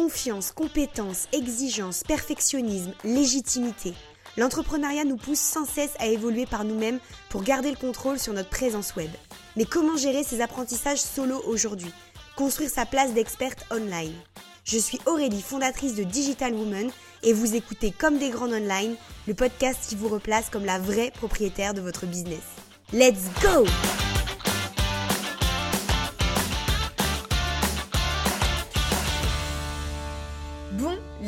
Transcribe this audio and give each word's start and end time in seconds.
Confiance, 0.00 0.50
compétence, 0.52 1.28
exigence, 1.34 2.04
perfectionnisme, 2.04 2.94
légitimité. 3.04 3.92
L'entrepreneuriat 4.38 5.04
nous 5.04 5.18
pousse 5.18 5.38
sans 5.38 5.66
cesse 5.66 5.92
à 5.98 6.06
évoluer 6.06 6.46
par 6.46 6.64
nous-mêmes 6.64 7.00
pour 7.28 7.42
garder 7.42 7.70
le 7.70 7.76
contrôle 7.76 8.18
sur 8.18 8.32
notre 8.32 8.48
présence 8.48 8.96
web. 8.96 9.10
Mais 9.56 9.66
comment 9.66 9.98
gérer 9.98 10.24
ces 10.24 10.40
apprentissages 10.40 11.02
solo 11.02 11.42
aujourd'hui? 11.46 11.92
Construire 12.34 12.70
sa 12.70 12.86
place 12.86 13.12
d'experte 13.12 13.66
online. 13.70 14.14
Je 14.64 14.78
suis 14.78 14.98
Aurélie, 15.04 15.42
fondatrice 15.42 15.94
de 15.94 16.04
Digital 16.04 16.54
Woman, 16.54 16.90
et 17.22 17.34
vous 17.34 17.54
écoutez 17.54 17.90
Comme 17.90 18.16
des 18.16 18.30
grandes 18.30 18.54
online, 18.54 18.96
le 19.28 19.34
podcast 19.34 19.80
qui 19.86 19.96
vous 19.96 20.08
replace 20.08 20.48
comme 20.48 20.64
la 20.64 20.78
vraie 20.78 21.10
propriétaire 21.10 21.74
de 21.74 21.82
votre 21.82 22.06
business. 22.06 22.40
Let's 22.94 23.28
go! 23.42 23.66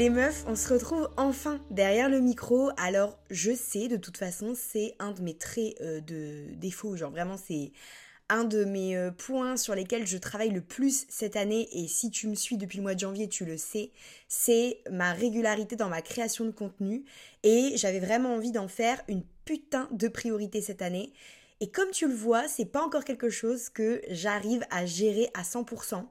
Les 0.02 0.10
meufs, 0.10 0.42
on 0.48 0.56
se 0.56 0.72
retrouve 0.72 1.08
enfin 1.16 1.60
derrière 1.70 2.08
le 2.08 2.18
micro. 2.18 2.70
Alors, 2.76 3.16
je 3.30 3.54
sais, 3.54 3.86
de 3.86 3.96
toute 3.96 4.16
façon, 4.16 4.52
c'est 4.56 4.96
un 4.98 5.12
de 5.12 5.22
mes 5.22 5.36
traits 5.36 5.76
euh, 5.80 6.00
de 6.00 6.52
défaut. 6.56 6.96
Genre, 6.96 7.12
vraiment, 7.12 7.36
c'est 7.36 7.70
un 8.28 8.42
de 8.42 8.64
mes 8.64 8.96
euh, 8.96 9.12
points 9.12 9.56
sur 9.56 9.76
lesquels 9.76 10.04
je 10.04 10.18
travaille 10.18 10.50
le 10.50 10.60
plus 10.60 11.06
cette 11.08 11.36
année. 11.36 11.68
Et 11.70 11.86
si 11.86 12.10
tu 12.10 12.26
me 12.26 12.34
suis 12.34 12.56
depuis 12.56 12.78
le 12.78 12.82
mois 12.82 12.96
de 12.96 12.98
janvier, 12.98 13.28
tu 13.28 13.44
le 13.44 13.56
sais, 13.56 13.92
c'est 14.26 14.78
ma 14.90 15.12
régularité 15.12 15.76
dans 15.76 15.88
ma 15.88 16.02
création 16.02 16.46
de 16.46 16.50
contenu. 16.50 17.04
Et 17.44 17.74
j'avais 17.76 18.00
vraiment 18.00 18.34
envie 18.34 18.50
d'en 18.50 18.66
faire 18.66 19.00
une 19.06 19.22
putain 19.44 19.88
de 19.92 20.08
priorité 20.08 20.62
cette 20.62 20.82
année. 20.82 21.12
Et 21.62 21.68
comme 21.68 21.92
tu 21.92 22.08
le 22.08 22.14
vois, 22.14 22.48
c'est 22.48 22.64
pas 22.64 22.82
encore 22.82 23.04
quelque 23.04 23.30
chose 23.30 23.68
que 23.68 24.02
j'arrive 24.10 24.66
à 24.70 24.84
gérer 24.84 25.30
à 25.32 25.44
100%. 25.44 26.04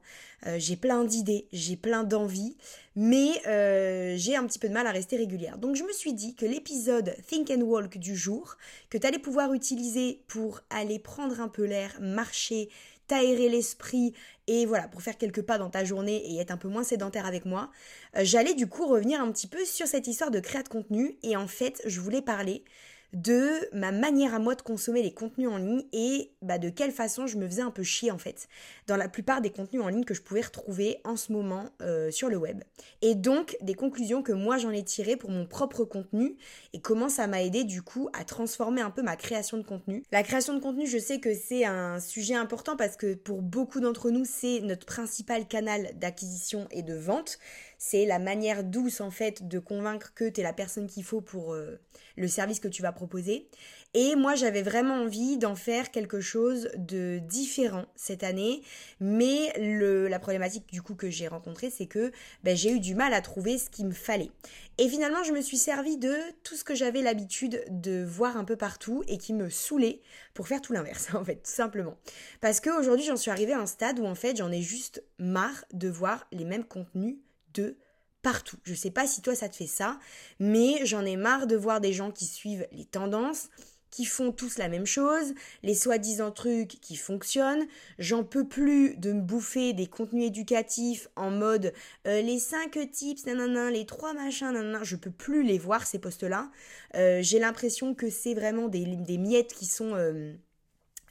Euh, 0.46 0.56
j'ai 0.58 0.76
plein 0.76 1.04
d'idées, 1.04 1.46
j'ai 1.52 1.76
plein 1.76 2.04
d'envies, 2.04 2.56
mais 2.96 3.28
euh, 3.46 4.14
j'ai 4.16 4.34
un 4.34 4.46
petit 4.46 4.58
peu 4.58 4.68
de 4.68 4.72
mal 4.72 4.86
à 4.86 4.92
rester 4.92 5.18
régulière. 5.18 5.58
Donc 5.58 5.76
je 5.76 5.82
me 5.84 5.92
suis 5.92 6.14
dit 6.14 6.34
que 6.34 6.46
l'épisode 6.46 7.14
Think 7.28 7.50
and 7.50 7.60
Walk 7.60 7.98
du 7.98 8.16
jour, 8.16 8.56
que 8.88 8.96
tu 8.96 9.06
allais 9.06 9.18
pouvoir 9.18 9.52
utiliser 9.52 10.22
pour 10.26 10.62
aller 10.70 10.98
prendre 10.98 11.38
un 11.42 11.48
peu 11.48 11.64
l'air, 11.64 11.98
marcher, 12.00 12.70
t'aérer 13.06 13.50
l'esprit 13.50 14.14
et 14.46 14.64
voilà, 14.64 14.88
pour 14.88 15.02
faire 15.02 15.18
quelques 15.18 15.42
pas 15.42 15.58
dans 15.58 15.68
ta 15.68 15.84
journée 15.84 16.32
et 16.32 16.38
être 16.38 16.50
un 16.50 16.56
peu 16.56 16.68
moins 16.68 16.82
sédentaire 16.82 17.26
avec 17.26 17.44
moi, 17.44 17.70
euh, 18.16 18.20
j'allais 18.24 18.54
du 18.54 18.68
coup 18.68 18.86
revenir 18.86 19.20
un 19.20 19.30
petit 19.30 19.48
peu 19.48 19.66
sur 19.66 19.86
cette 19.86 20.06
histoire 20.06 20.30
de 20.30 20.40
créa 20.40 20.62
de 20.62 20.68
contenu 20.70 21.18
et 21.22 21.36
en 21.36 21.46
fait, 21.46 21.82
je 21.84 22.00
voulais 22.00 22.22
parler 22.22 22.64
de 23.12 23.68
ma 23.72 23.92
manière 23.92 24.34
à 24.34 24.38
moi 24.38 24.54
de 24.54 24.62
consommer 24.62 25.02
les 25.02 25.12
contenus 25.12 25.48
en 25.48 25.58
ligne 25.58 25.84
et 25.92 26.32
bah, 26.40 26.58
de 26.58 26.70
quelle 26.70 26.92
façon 26.92 27.26
je 27.26 27.36
me 27.36 27.46
faisais 27.46 27.62
un 27.62 27.70
peu 27.70 27.82
chier 27.82 28.10
en 28.10 28.18
fait 28.18 28.48
dans 28.86 28.96
la 28.96 29.08
plupart 29.08 29.40
des 29.40 29.50
contenus 29.50 29.82
en 29.82 29.88
ligne 29.88 30.04
que 30.04 30.14
je 30.14 30.22
pouvais 30.22 30.40
retrouver 30.40 30.98
en 31.04 31.16
ce 31.16 31.32
moment 31.32 31.66
euh, 31.82 32.10
sur 32.10 32.28
le 32.28 32.36
web. 32.36 32.62
Et 33.02 33.14
donc 33.14 33.56
des 33.60 33.74
conclusions 33.74 34.22
que 34.22 34.32
moi 34.32 34.56
j'en 34.56 34.70
ai 34.70 34.82
tirées 34.82 35.16
pour 35.16 35.30
mon 35.30 35.46
propre 35.46 35.84
contenu 35.84 36.36
et 36.72 36.80
comment 36.80 37.08
ça 37.08 37.26
m'a 37.26 37.42
aidé 37.42 37.64
du 37.64 37.82
coup 37.82 38.08
à 38.12 38.24
transformer 38.24 38.80
un 38.80 38.90
peu 38.90 39.02
ma 39.02 39.16
création 39.16 39.58
de 39.58 39.62
contenu. 39.62 40.02
La 40.10 40.22
création 40.22 40.54
de 40.54 40.60
contenu, 40.60 40.86
je 40.86 40.98
sais 40.98 41.20
que 41.20 41.34
c'est 41.34 41.64
un 41.64 42.00
sujet 42.00 42.34
important 42.34 42.76
parce 42.76 42.96
que 42.96 43.14
pour 43.14 43.42
beaucoup 43.42 43.80
d'entre 43.80 44.10
nous, 44.10 44.24
c'est 44.24 44.60
notre 44.60 44.86
principal 44.86 45.46
canal 45.46 45.90
d'acquisition 45.96 46.66
et 46.70 46.82
de 46.82 46.94
vente 46.94 47.38
c'est 47.84 48.06
la 48.06 48.20
manière 48.20 48.62
douce 48.62 49.00
en 49.00 49.10
fait 49.10 49.48
de 49.48 49.58
convaincre 49.58 50.14
que 50.14 50.28
tu 50.28 50.40
es 50.40 50.44
la 50.44 50.52
personne 50.52 50.86
qu'il 50.86 51.02
faut 51.02 51.20
pour 51.20 51.52
euh, 51.52 51.80
le 52.16 52.28
service 52.28 52.60
que 52.60 52.68
tu 52.68 52.80
vas 52.80 52.92
proposer. 52.92 53.48
Et 53.92 54.14
moi 54.14 54.36
j'avais 54.36 54.62
vraiment 54.62 55.02
envie 55.02 55.36
d'en 55.36 55.56
faire 55.56 55.90
quelque 55.90 56.20
chose 56.20 56.68
de 56.76 57.18
différent 57.18 57.86
cette 57.96 58.22
année, 58.22 58.62
mais 59.00 59.52
la 59.58 60.20
problématique 60.20 60.68
du 60.68 60.80
coup 60.80 60.94
que 60.94 61.10
j'ai 61.10 61.26
rencontrée 61.26 61.70
c'est 61.70 61.86
que 61.86 62.12
ben, 62.44 62.56
j'ai 62.56 62.70
eu 62.70 62.78
du 62.78 62.94
mal 62.94 63.12
à 63.12 63.20
trouver 63.20 63.58
ce 63.58 63.68
qu'il 63.68 63.86
me 63.86 63.92
fallait. 63.92 64.30
Et 64.78 64.88
finalement 64.88 65.24
je 65.24 65.32
me 65.32 65.40
suis 65.40 65.58
servi 65.58 65.96
de 65.96 66.14
tout 66.44 66.54
ce 66.54 66.62
que 66.62 66.76
j'avais 66.76 67.02
l'habitude 67.02 67.64
de 67.68 68.04
voir 68.04 68.36
un 68.36 68.44
peu 68.44 68.54
partout 68.54 69.02
et 69.08 69.18
qui 69.18 69.32
me 69.32 69.50
saoulait 69.50 70.02
pour 70.34 70.46
faire 70.46 70.60
tout 70.60 70.72
l'inverse 70.72 71.08
en 71.14 71.24
fait, 71.24 71.42
tout 71.42 71.50
simplement. 71.50 71.96
Parce 72.40 72.60
qu'aujourd'hui 72.60 73.06
j'en 73.06 73.16
suis 73.16 73.32
arrivée 73.32 73.54
à 73.54 73.58
un 73.58 73.66
stade 73.66 73.98
où 73.98 74.04
en 74.04 74.14
fait 74.14 74.36
j'en 74.36 74.52
ai 74.52 74.62
juste 74.62 75.02
marre 75.18 75.64
de 75.72 75.88
voir 75.88 76.28
les 76.30 76.44
mêmes 76.44 76.64
contenus 76.64 77.16
de 77.54 77.76
partout. 78.22 78.56
Je 78.64 78.74
sais 78.74 78.90
pas 78.90 79.06
si 79.06 79.20
toi 79.20 79.34
ça 79.34 79.48
te 79.48 79.56
fait 79.56 79.66
ça, 79.66 79.98
mais 80.38 80.84
j'en 80.84 81.04
ai 81.04 81.16
marre 81.16 81.46
de 81.46 81.56
voir 81.56 81.80
des 81.80 81.92
gens 81.92 82.10
qui 82.10 82.26
suivent 82.26 82.66
les 82.72 82.84
tendances, 82.84 83.48
qui 83.92 84.06
font 84.06 84.32
tous 84.32 84.58
la 84.58 84.68
même 84.68 84.86
chose, 84.86 85.34
les 85.62 85.74
soi-disant 85.74 86.32
trucs 86.32 86.80
qui 86.80 86.96
fonctionnent. 86.96 87.66
J'en 87.98 88.24
peux 88.24 88.48
plus 88.48 88.96
de 88.96 89.12
me 89.12 89.20
bouffer 89.20 89.74
des 89.74 89.86
contenus 89.86 90.28
éducatifs 90.28 91.08
en 91.14 91.30
mode 91.30 91.74
euh, 92.08 92.22
les 92.22 92.38
5 92.38 92.90
tips, 92.90 93.26
nanana, 93.26 93.70
les 93.70 93.84
3 93.84 94.14
machins, 94.14 94.50
nanana. 94.50 94.82
Je 94.82 94.96
peux 94.96 95.10
plus 95.10 95.42
les 95.42 95.58
voir 95.58 95.86
ces 95.86 95.98
posts-là. 95.98 96.50
Euh, 96.94 97.20
j'ai 97.22 97.38
l'impression 97.38 97.94
que 97.94 98.08
c'est 98.08 98.34
vraiment 98.34 98.68
des, 98.68 98.84
des, 98.84 99.18
miettes 99.18 99.52
qui 99.52 99.66
sont... 99.66 99.94
Euh, 99.94 100.32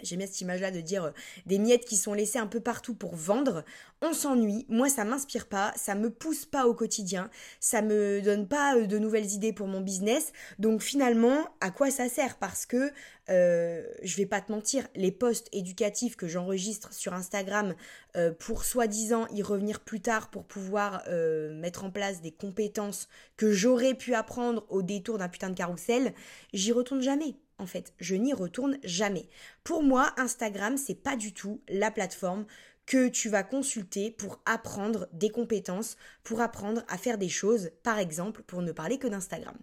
J'aime 0.03 0.19
bien 0.19 0.27
cette 0.27 0.41
image-là 0.41 0.71
de 0.71 0.81
dire 0.81 1.05
euh, 1.05 1.11
des 1.45 1.59
miettes 1.59 1.85
qui 1.85 1.97
sont 1.97 2.13
laissées 2.13 2.39
un 2.39 2.47
peu 2.47 2.59
partout 2.59 2.95
pour 2.95 3.15
vendre. 3.15 3.63
On 4.03 4.13
s'ennuie. 4.13 4.65
Moi, 4.67 4.89
ça 4.89 5.03
m'inspire 5.03 5.47
pas. 5.47 5.73
Ça 5.75 5.93
me 5.93 6.09
pousse 6.09 6.45
pas 6.45 6.65
au 6.65 6.73
quotidien. 6.73 7.29
Ça 7.59 7.83
me 7.83 8.19
donne 8.21 8.47
pas 8.47 8.75
euh, 8.75 8.87
de 8.87 8.97
nouvelles 8.97 9.31
idées 9.31 9.53
pour 9.53 9.67
mon 9.67 9.79
business. 9.79 10.33
Donc 10.57 10.81
finalement, 10.81 11.47
à 11.59 11.69
quoi 11.69 11.91
ça 11.91 12.09
sert? 12.09 12.37
Parce 12.37 12.65
que 12.65 12.91
euh, 13.29 13.83
je 14.01 14.17
vais 14.17 14.25
pas 14.25 14.41
te 14.41 14.51
mentir, 14.51 14.87
les 14.95 15.11
posts 15.11 15.47
éducatifs 15.51 16.15
que 16.15 16.27
j'enregistre 16.27 16.91
sur 16.93 17.13
Instagram 17.13 17.75
euh, 18.17 18.31
pour 18.31 18.65
soi-disant 18.65 19.27
y 19.31 19.43
revenir 19.43 19.81
plus 19.81 20.01
tard 20.01 20.31
pour 20.31 20.45
pouvoir 20.45 21.03
mettre 21.51 21.83
en 21.83 21.91
place 21.91 22.21
des 22.21 22.31
compétences 22.31 23.07
que 23.37 23.51
j'aurais 23.51 23.93
pu 23.93 24.15
apprendre 24.15 24.65
au 24.69 24.81
détour 24.81 25.19
d'un 25.19 25.29
putain 25.29 25.49
de 25.49 25.55
carrousel, 25.55 26.13
j'y 26.53 26.71
retourne 26.71 27.01
jamais 27.01 27.35
en 27.61 27.67
fait. 27.67 27.93
Je 27.99 28.15
n'y 28.15 28.33
retourne 28.33 28.77
jamais. 28.83 29.29
Pour 29.63 29.83
moi, 29.83 30.13
Instagram, 30.17 30.77
c'est 30.77 30.95
pas 30.95 31.15
du 31.15 31.33
tout 31.33 31.61
la 31.69 31.91
plateforme 31.91 32.45
que 32.85 33.07
tu 33.07 33.29
vas 33.29 33.43
consulter 33.43 34.11
pour 34.11 34.41
apprendre 34.45 35.07
des 35.13 35.29
compétences, 35.29 35.95
pour 36.23 36.41
apprendre 36.41 36.83
à 36.89 36.97
faire 36.97 37.17
des 37.17 37.29
choses, 37.29 37.71
par 37.83 37.99
exemple, 37.99 38.43
pour 38.43 38.61
ne 38.61 38.71
parler 38.71 38.97
que 38.97 39.07
d'Instagram. 39.07 39.55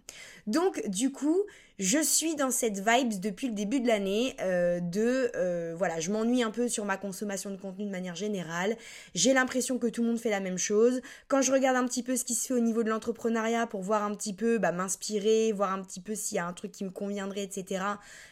Donc, 0.47 0.81
du 0.87 1.11
coup, 1.11 1.43
je 1.79 2.03
suis 2.03 2.35
dans 2.35 2.51
cette 2.51 2.79
vibe 2.79 3.21
depuis 3.21 3.47
le 3.47 3.53
début 3.53 3.79
de 3.79 3.87
l'année 3.87 4.35
euh, 4.41 4.81
de 4.81 5.31
euh, 5.35 5.73
voilà, 5.77 6.01
je 6.01 6.11
m'ennuie 6.11 6.43
un 6.43 6.51
peu 6.51 6.67
sur 6.67 6.83
ma 6.83 6.97
consommation 6.97 7.51
de 7.51 7.55
contenu 7.55 7.85
de 7.85 7.89
manière 7.89 8.15
générale. 8.15 8.75
J'ai 9.15 9.33
l'impression 9.33 9.79
que 9.79 9.87
tout 9.87 10.01
le 10.01 10.09
monde 10.09 10.19
fait 10.19 10.29
la 10.29 10.41
même 10.41 10.57
chose. 10.57 11.01
Quand 11.29 11.41
je 11.41 11.53
regarde 11.53 11.77
un 11.77 11.85
petit 11.85 12.03
peu 12.03 12.17
ce 12.17 12.25
qui 12.25 12.35
se 12.35 12.47
fait 12.47 12.53
au 12.53 12.59
niveau 12.59 12.83
de 12.83 12.89
l'entrepreneuriat 12.89 13.65
pour 13.65 13.81
voir 13.81 14.03
un 14.03 14.13
petit 14.13 14.33
peu, 14.33 14.57
bah, 14.57 14.73
m'inspirer, 14.73 15.53
voir 15.53 15.71
un 15.71 15.81
petit 15.81 16.01
peu 16.01 16.15
s'il 16.15 16.35
y 16.35 16.39
a 16.39 16.45
un 16.45 16.53
truc 16.53 16.73
qui 16.73 16.83
me 16.83 16.91
conviendrait, 16.91 17.43
etc. 17.43 17.85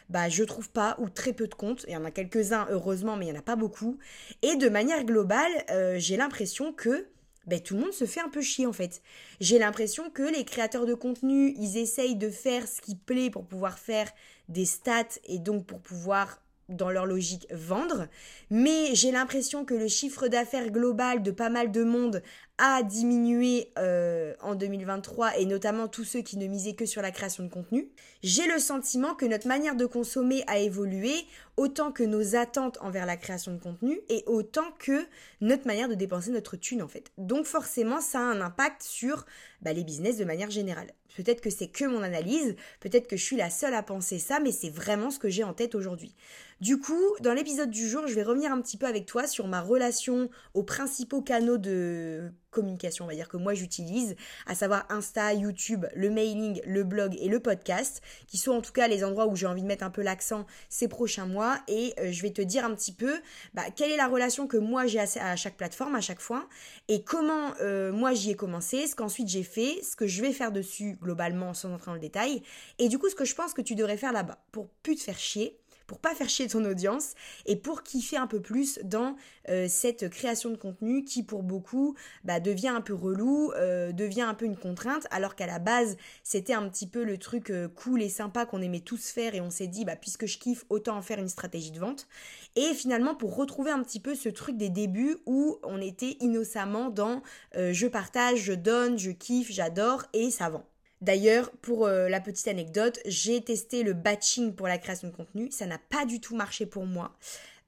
Bah, 0.09 0.27
je 0.27 0.43
trouve 0.43 0.69
pas 0.69 0.97
ou 0.99 1.09
très 1.09 1.31
peu 1.31 1.47
de 1.47 1.55
comptes. 1.55 1.85
Il 1.87 1.93
y 1.93 1.97
en 1.97 2.03
a 2.03 2.11
quelques-uns 2.11 2.67
heureusement, 2.69 3.15
mais 3.15 3.27
il 3.27 3.29
y 3.29 3.31
en 3.31 3.39
a 3.39 3.43
pas 3.43 3.55
beaucoup. 3.55 3.97
Et 4.41 4.57
de 4.57 4.67
manière 4.67 5.05
globale, 5.05 5.51
euh, 5.71 5.95
j'ai 5.99 6.17
l'impression 6.17 6.73
que 6.73 7.07
ben, 7.47 7.59
tout 7.59 7.75
le 7.75 7.81
monde 7.81 7.93
se 7.93 8.05
fait 8.05 8.19
un 8.19 8.29
peu 8.29 8.41
chier 8.41 8.67
en 8.67 8.73
fait. 8.73 9.01
J'ai 9.39 9.57
l'impression 9.57 10.09
que 10.09 10.23
les 10.23 10.45
créateurs 10.45 10.85
de 10.85 10.93
contenu, 10.93 11.53
ils 11.57 11.77
essayent 11.77 12.15
de 12.15 12.29
faire 12.29 12.67
ce 12.67 12.81
qui 12.81 12.95
plaît 12.95 13.29
pour 13.29 13.45
pouvoir 13.45 13.79
faire 13.79 14.11
des 14.49 14.65
stats 14.65 15.19
et 15.25 15.39
donc 15.39 15.65
pour 15.65 15.79
pouvoir 15.79 16.41
dans 16.69 16.89
leur 16.89 17.05
logique 17.05 17.47
vendre, 17.51 18.07
mais 18.49 18.93
j'ai 18.93 19.11
l'impression 19.11 19.65
que 19.65 19.73
le 19.73 19.87
chiffre 19.87 20.27
d'affaires 20.27 20.69
global 20.69 21.23
de 21.23 21.31
pas 21.31 21.49
mal 21.49 21.71
de 21.71 21.83
monde 21.83 22.21
a 22.57 22.81
diminué 22.81 23.71
euh, 23.77 24.33
en 24.41 24.55
2023 24.55 25.37
et 25.37 25.45
notamment 25.45 25.87
tous 25.87 26.03
ceux 26.03 26.21
qui 26.21 26.37
ne 26.37 26.47
misaient 26.47 26.73
que 26.73 26.85
sur 26.85 27.01
la 27.01 27.11
création 27.11 27.43
de 27.43 27.49
contenu. 27.49 27.89
J'ai 28.23 28.47
le 28.47 28.57
sentiment 28.57 29.13
que 29.13 29.25
notre 29.25 29.47
manière 29.47 29.75
de 29.75 29.85
consommer 29.85 30.43
a 30.47 30.57
évolué 30.57 31.13
autant 31.55 31.91
que 31.91 32.03
nos 32.03 32.35
attentes 32.35 32.77
envers 32.81 33.05
la 33.05 33.15
création 33.15 33.53
de 33.53 33.59
contenu 33.59 34.01
et 34.09 34.23
autant 34.25 34.71
que 34.79 35.05
notre 35.39 35.67
manière 35.67 35.87
de 35.87 35.93
dépenser 35.93 36.31
notre 36.31 36.57
thune 36.57 36.81
en 36.81 36.87
fait. 36.87 37.11
Donc 37.17 37.45
forcément 37.45 38.01
ça 38.01 38.19
a 38.19 38.23
un 38.23 38.41
impact 38.41 38.81
sur 38.81 39.25
bah, 39.61 39.73
les 39.73 39.83
business 39.83 40.17
de 40.17 40.25
manière 40.25 40.49
générale. 40.49 40.93
Peut-être 41.15 41.41
que 41.41 41.49
c'est 41.49 41.67
que 41.67 41.85
mon 41.85 42.03
analyse, 42.03 42.55
peut-être 42.79 43.07
que 43.07 43.17
je 43.17 43.23
suis 43.23 43.37
la 43.37 43.49
seule 43.49 43.73
à 43.73 43.81
penser 43.81 44.19
ça, 44.19 44.39
mais 44.39 44.51
c'est 44.51 44.69
vraiment 44.69 45.09
ce 45.09 45.17
que 45.17 45.29
j'ai 45.29 45.43
en 45.43 45.53
tête 45.53 45.73
aujourd'hui. 45.73 46.13
Du 46.59 46.79
coup, 46.79 47.13
dans 47.19 47.33
l'épisode 47.33 47.69
du 47.69 47.87
jour, 47.87 48.07
je 48.07 48.15
vais 48.15 48.23
revenir 48.23 48.51
un 48.51 48.59
petit 48.61 48.77
peu 48.77 48.87
avec 48.87 49.05
toi 49.05 49.27
sur 49.27 49.47
ma 49.47 49.61
relation 49.61 50.27
aux 50.55 50.63
principaux 50.63 51.21
canaux 51.21 51.59
de 51.59 52.31
communication, 52.49 53.05
on 53.05 53.07
va 53.07 53.13
dire 53.13 53.29
que 53.29 53.37
moi 53.37 53.53
j'utilise, 53.53 54.15
à 54.47 54.55
savoir 54.55 54.87
Insta, 54.89 55.31
YouTube, 55.35 55.85
le 55.95 56.09
mailing, 56.09 56.59
le 56.65 56.83
blog 56.83 57.15
et 57.19 57.27
le 57.27 57.39
podcast, 57.39 58.01
qui 58.25 58.39
sont 58.39 58.53
en 58.53 58.61
tout 58.61 58.71
cas 58.71 58.87
les 58.87 59.03
endroits 59.03 59.27
où 59.27 59.35
j'ai 59.35 59.45
envie 59.45 59.61
de 59.61 59.67
mettre 59.67 59.83
un 59.83 59.91
peu 59.91 60.01
l'accent 60.01 60.47
ces 60.67 60.87
prochains 60.87 61.27
mois. 61.27 61.59
Et 61.67 61.93
euh, 61.99 62.11
je 62.11 62.23
vais 62.23 62.31
te 62.31 62.41
dire 62.41 62.65
un 62.65 62.73
petit 62.73 62.93
peu 62.93 63.13
bah, 63.53 63.65
quelle 63.75 63.91
est 63.91 63.97
la 63.97 64.07
relation 64.07 64.47
que 64.47 64.57
moi 64.57 64.87
j'ai 64.87 64.99
à 64.99 65.35
chaque 65.35 65.57
plateforme, 65.57 65.93
à 65.93 66.01
chaque 66.01 66.21
fois, 66.21 66.49
et 66.87 67.03
comment 67.03 67.53
euh, 67.61 67.91
moi 67.91 68.15
j'y 68.15 68.31
ai 68.31 68.35
commencé, 68.35 68.87
ce 68.87 68.95
qu'ensuite 68.95 69.27
j'ai 69.27 69.43
fait, 69.43 69.83
ce 69.83 69.95
que 69.95 70.07
je 70.07 70.23
vais 70.23 70.33
faire 70.33 70.51
dessus 70.51 70.97
globalement 70.99 71.53
sans 71.53 71.71
entrer 71.71 71.91
dans 71.91 71.93
le 71.93 71.99
détail, 71.99 72.41
et 72.79 72.89
du 72.89 72.97
coup 72.97 73.09
ce 73.09 73.15
que 73.15 73.25
je 73.25 73.35
pense 73.35 73.53
que 73.53 73.61
tu 73.61 73.75
devrais 73.75 73.97
faire 73.97 74.13
là-bas 74.13 74.39
pour 74.51 74.69
plus 74.81 74.95
te 74.95 75.03
faire 75.03 75.19
chier 75.19 75.59
pour 75.87 75.99
pas 75.99 76.13
faire 76.13 76.29
chier 76.29 76.47
ton 76.47 76.63
audience 76.65 77.13
et 77.45 77.55
pour 77.55 77.81
kiffer 77.81 78.17
un 78.17 78.27
peu 78.27 78.41
plus 78.41 78.79
dans 78.83 79.15
euh, 79.49 79.67
cette 79.69 80.09
création 80.09 80.49
de 80.49 80.57
contenu 80.57 81.03
qui 81.03 81.23
pour 81.23 81.41
beaucoup 81.41 81.95
bah, 82.25 82.39
devient 82.39 82.67
un 82.67 82.81
peu 82.81 82.93
relou, 82.93 83.51
euh, 83.55 83.93
devient 83.93 84.21
un 84.21 84.33
peu 84.33 84.45
une 84.45 84.57
contrainte, 84.57 85.07
alors 85.09 85.35
qu'à 85.35 85.47
la 85.47 85.59
base 85.59 85.97
c'était 86.23 86.53
un 86.53 86.67
petit 86.69 86.87
peu 86.87 87.03
le 87.03 87.17
truc 87.17 87.49
euh, 87.49 87.69
cool 87.69 88.01
et 88.01 88.09
sympa 88.09 88.45
qu'on 88.45 88.61
aimait 88.61 88.81
tous 88.81 89.09
faire 89.09 89.33
et 89.33 89.41
on 89.41 89.49
s'est 89.49 89.67
dit 89.67 89.85
bah 89.85 89.95
puisque 89.95 90.25
je 90.25 90.37
kiffe 90.37 90.65
autant 90.69 90.97
en 90.97 91.01
faire 91.01 91.19
une 91.19 91.29
stratégie 91.29 91.71
de 91.71 91.79
vente. 91.79 92.07
Et 92.55 92.73
finalement 92.73 93.15
pour 93.15 93.35
retrouver 93.35 93.71
un 93.71 93.81
petit 93.81 93.99
peu 93.99 94.13
ce 94.13 94.29
truc 94.29 94.57
des 94.57 94.69
débuts 94.69 95.17
où 95.25 95.57
on 95.63 95.79
était 95.79 96.17
innocemment 96.19 96.89
dans 96.89 97.21
je 97.55 97.87
partage, 97.87 98.39
je 98.39 98.53
donne, 98.53 98.99
je 98.99 99.11
kiffe, 99.11 99.51
j'adore 99.51 100.03
et 100.13 100.31
ça 100.31 100.49
vend. 100.49 100.65
D'ailleurs, 101.01 101.51
pour 101.61 101.85
euh, 101.85 102.09
la 102.09 102.19
petite 102.19 102.47
anecdote, 102.47 102.99
j'ai 103.05 103.41
testé 103.41 103.83
le 103.83 103.93
batching 103.93 104.53
pour 104.55 104.67
la 104.67 104.77
création 104.77 105.07
de 105.07 105.13
contenu. 105.13 105.51
Ça 105.51 105.67
n'a 105.67 105.77
pas 105.77 106.05
du 106.05 106.19
tout 106.19 106.35
marché 106.35 106.65
pour 106.65 106.85
moi. 106.85 107.15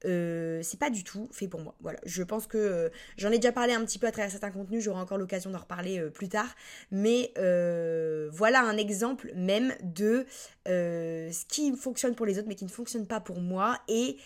Euh, 0.06 0.62
c'est 0.64 0.80
pas 0.80 0.90
du 0.90 1.04
tout 1.04 1.28
fait 1.31 1.48
pour 1.48 1.60
moi. 1.60 1.76
Voilà, 1.81 2.00
je 2.06 2.24
pense 2.24 2.48
que 2.48 2.58
euh, 2.58 2.90
j'en 3.18 3.31
ai 3.31 3.38
déjà 3.38 3.52
parlé 3.52 3.74
un 3.74 3.84
petit 3.84 4.00
peu 4.00 4.08
à 4.08 4.12
travers 4.12 4.31
certains 4.31 4.50
contenus, 4.50 4.81
j'aurai 4.81 5.02
encore 5.02 5.18
l'occasion 5.18 5.52
d'en 5.52 5.60
reparler 5.60 6.02
plus 6.10 6.30
tard. 6.30 6.48
Mais 6.90 7.34
voilà 7.36 8.62
un 8.62 8.78
exemple 8.78 9.31
même 9.36 9.76
de 9.84 10.26
ce 10.66 11.46
qui 11.46 11.76
fonctionne 11.76 12.16
pour 12.16 12.26
les 12.26 12.40
autres 12.40 12.48
mais 12.48 12.56
qui 12.56 12.66
ne 12.66 12.70
fonctionne 12.70 13.06
pas 13.06 13.20
pour 13.20 13.42
moi 13.42 13.78
et 13.90 14.18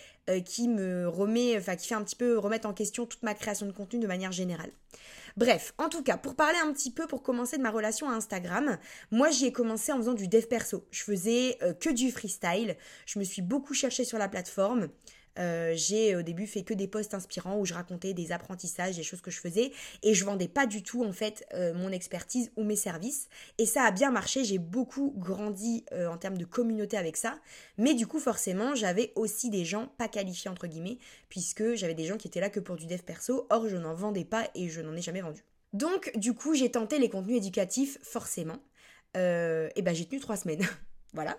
qui 0.44 0.68
me 0.68 1.08
remet, 1.08 1.58
enfin 1.58 1.74
qui 1.74 1.88
fait 1.88 1.96
un 1.96 2.04
petit 2.04 2.16
peu 2.16 2.38
remettre 2.38 2.68
en 2.68 2.72
question 2.72 3.04
toute 3.04 3.24
ma 3.24 3.34
création 3.34 3.66
de 3.66 3.72
contenu 3.72 3.98
de 3.98 4.06
manière 4.06 4.32
générale. 4.32 4.70
Bref, 5.36 5.74
en 5.78 5.88
tout 5.88 6.02
cas, 6.04 6.16
pour 6.16 6.36
parler 6.36 6.58
un 6.62 6.72
petit 6.72 6.92
peu, 6.92 7.08
pour 7.08 7.22
commencer 7.22 7.56
de 7.56 7.62
ma 7.62 7.70
relation 7.70 8.08
à 8.08 8.12
Instagram, 8.12 8.78
moi 9.10 9.30
j'y 9.30 9.46
ai 9.46 9.52
commencé 9.52 9.90
en 9.90 9.96
faisant 9.96 10.14
du 10.14 10.28
dev 10.28 10.46
perso. 10.46 10.86
Je 10.92 11.02
faisais 11.02 11.58
euh, 11.62 11.72
que 11.74 11.90
du 11.90 12.12
freestyle. 12.12 12.76
Je 13.04 13.18
me 13.18 13.24
suis 13.24 13.42
beaucoup 13.42 13.74
cherchée 13.74 14.04
sur 14.04 14.16
la 14.16 14.28
plateforme. 14.28 14.90
Euh, 15.38 15.72
j'ai 15.74 16.14
au 16.16 16.22
début 16.22 16.46
fait 16.46 16.62
que 16.62 16.74
des 16.74 16.86
posts 16.86 17.14
inspirants 17.14 17.58
où 17.58 17.64
je 17.64 17.74
racontais 17.74 18.14
des 18.14 18.32
apprentissages, 18.32 18.96
des 18.96 19.02
choses 19.02 19.20
que 19.20 19.30
je 19.30 19.40
faisais 19.40 19.72
et 20.02 20.14
je 20.14 20.24
vendais 20.24 20.48
pas 20.48 20.66
du 20.66 20.82
tout 20.82 21.04
en 21.04 21.12
fait 21.12 21.46
euh, 21.54 21.74
mon 21.74 21.90
expertise 21.90 22.52
ou 22.56 22.64
mes 22.64 22.76
services. 22.76 23.28
Et 23.58 23.66
ça 23.66 23.82
a 23.82 23.90
bien 23.90 24.10
marché, 24.10 24.44
j'ai 24.44 24.58
beaucoup 24.58 25.12
grandi 25.16 25.84
euh, 25.92 26.06
en 26.08 26.18
termes 26.18 26.38
de 26.38 26.44
communauté 26.44 26.96
avec 26.96 27.16
ça. 27.16 27.38
Mais 27.78 27.94
du 27.94 28.06
coup 28.06 28.20
forcément 28.20 28.74
j'avais 28.74 29.12
aussi 29.16 29.50
des 29.50 29.64
gens 29.64 29.88
pas 29.98 30.08
qualifiés 30.08 30.50
entre 30.50 30.66
guillemets 30.66 30.98
puisque 31.28 31.74
j'avais 31.74 31.94
des 31.94 32.04
gens 32.04 32.16
qui 32.16 32.28
étaient 32.28 32.40
là 32.40 32.50
que 32.50 32.60
pour 32.60 32.76
du 32.76 32.86
dev 32.86 33.02
perso. 33.02 33.46
Or 33.50 33.68
je 33.68 33.76
n'en 33.76 33.94
vendais 33.94 34.24
pas 34.24 34.48
et 34.54 34.68
je 34.68 34.80
n'en 34.80 34.94
ai 34.94 35.02
jamais 35.02 35.20
vendu. 35.20 35.42
Donc 35.72 36.12
du 36.16 36.34
coup 36.34 36.54
j'ai 36.54 36.70
tenté 36.70 36.98
les 36.98 37.08
contenus 37.08 37.38
éducatifs 37.38 37.98
forcément. 38.02 38.58
Et 39.16 39.82
ben 39.82 39.94
j'ai 39.94 40.06
tenu 40.06 40.20
trois 40.20 40.36
semaines. 40.36 40.66
Voilà. 41.14 41.38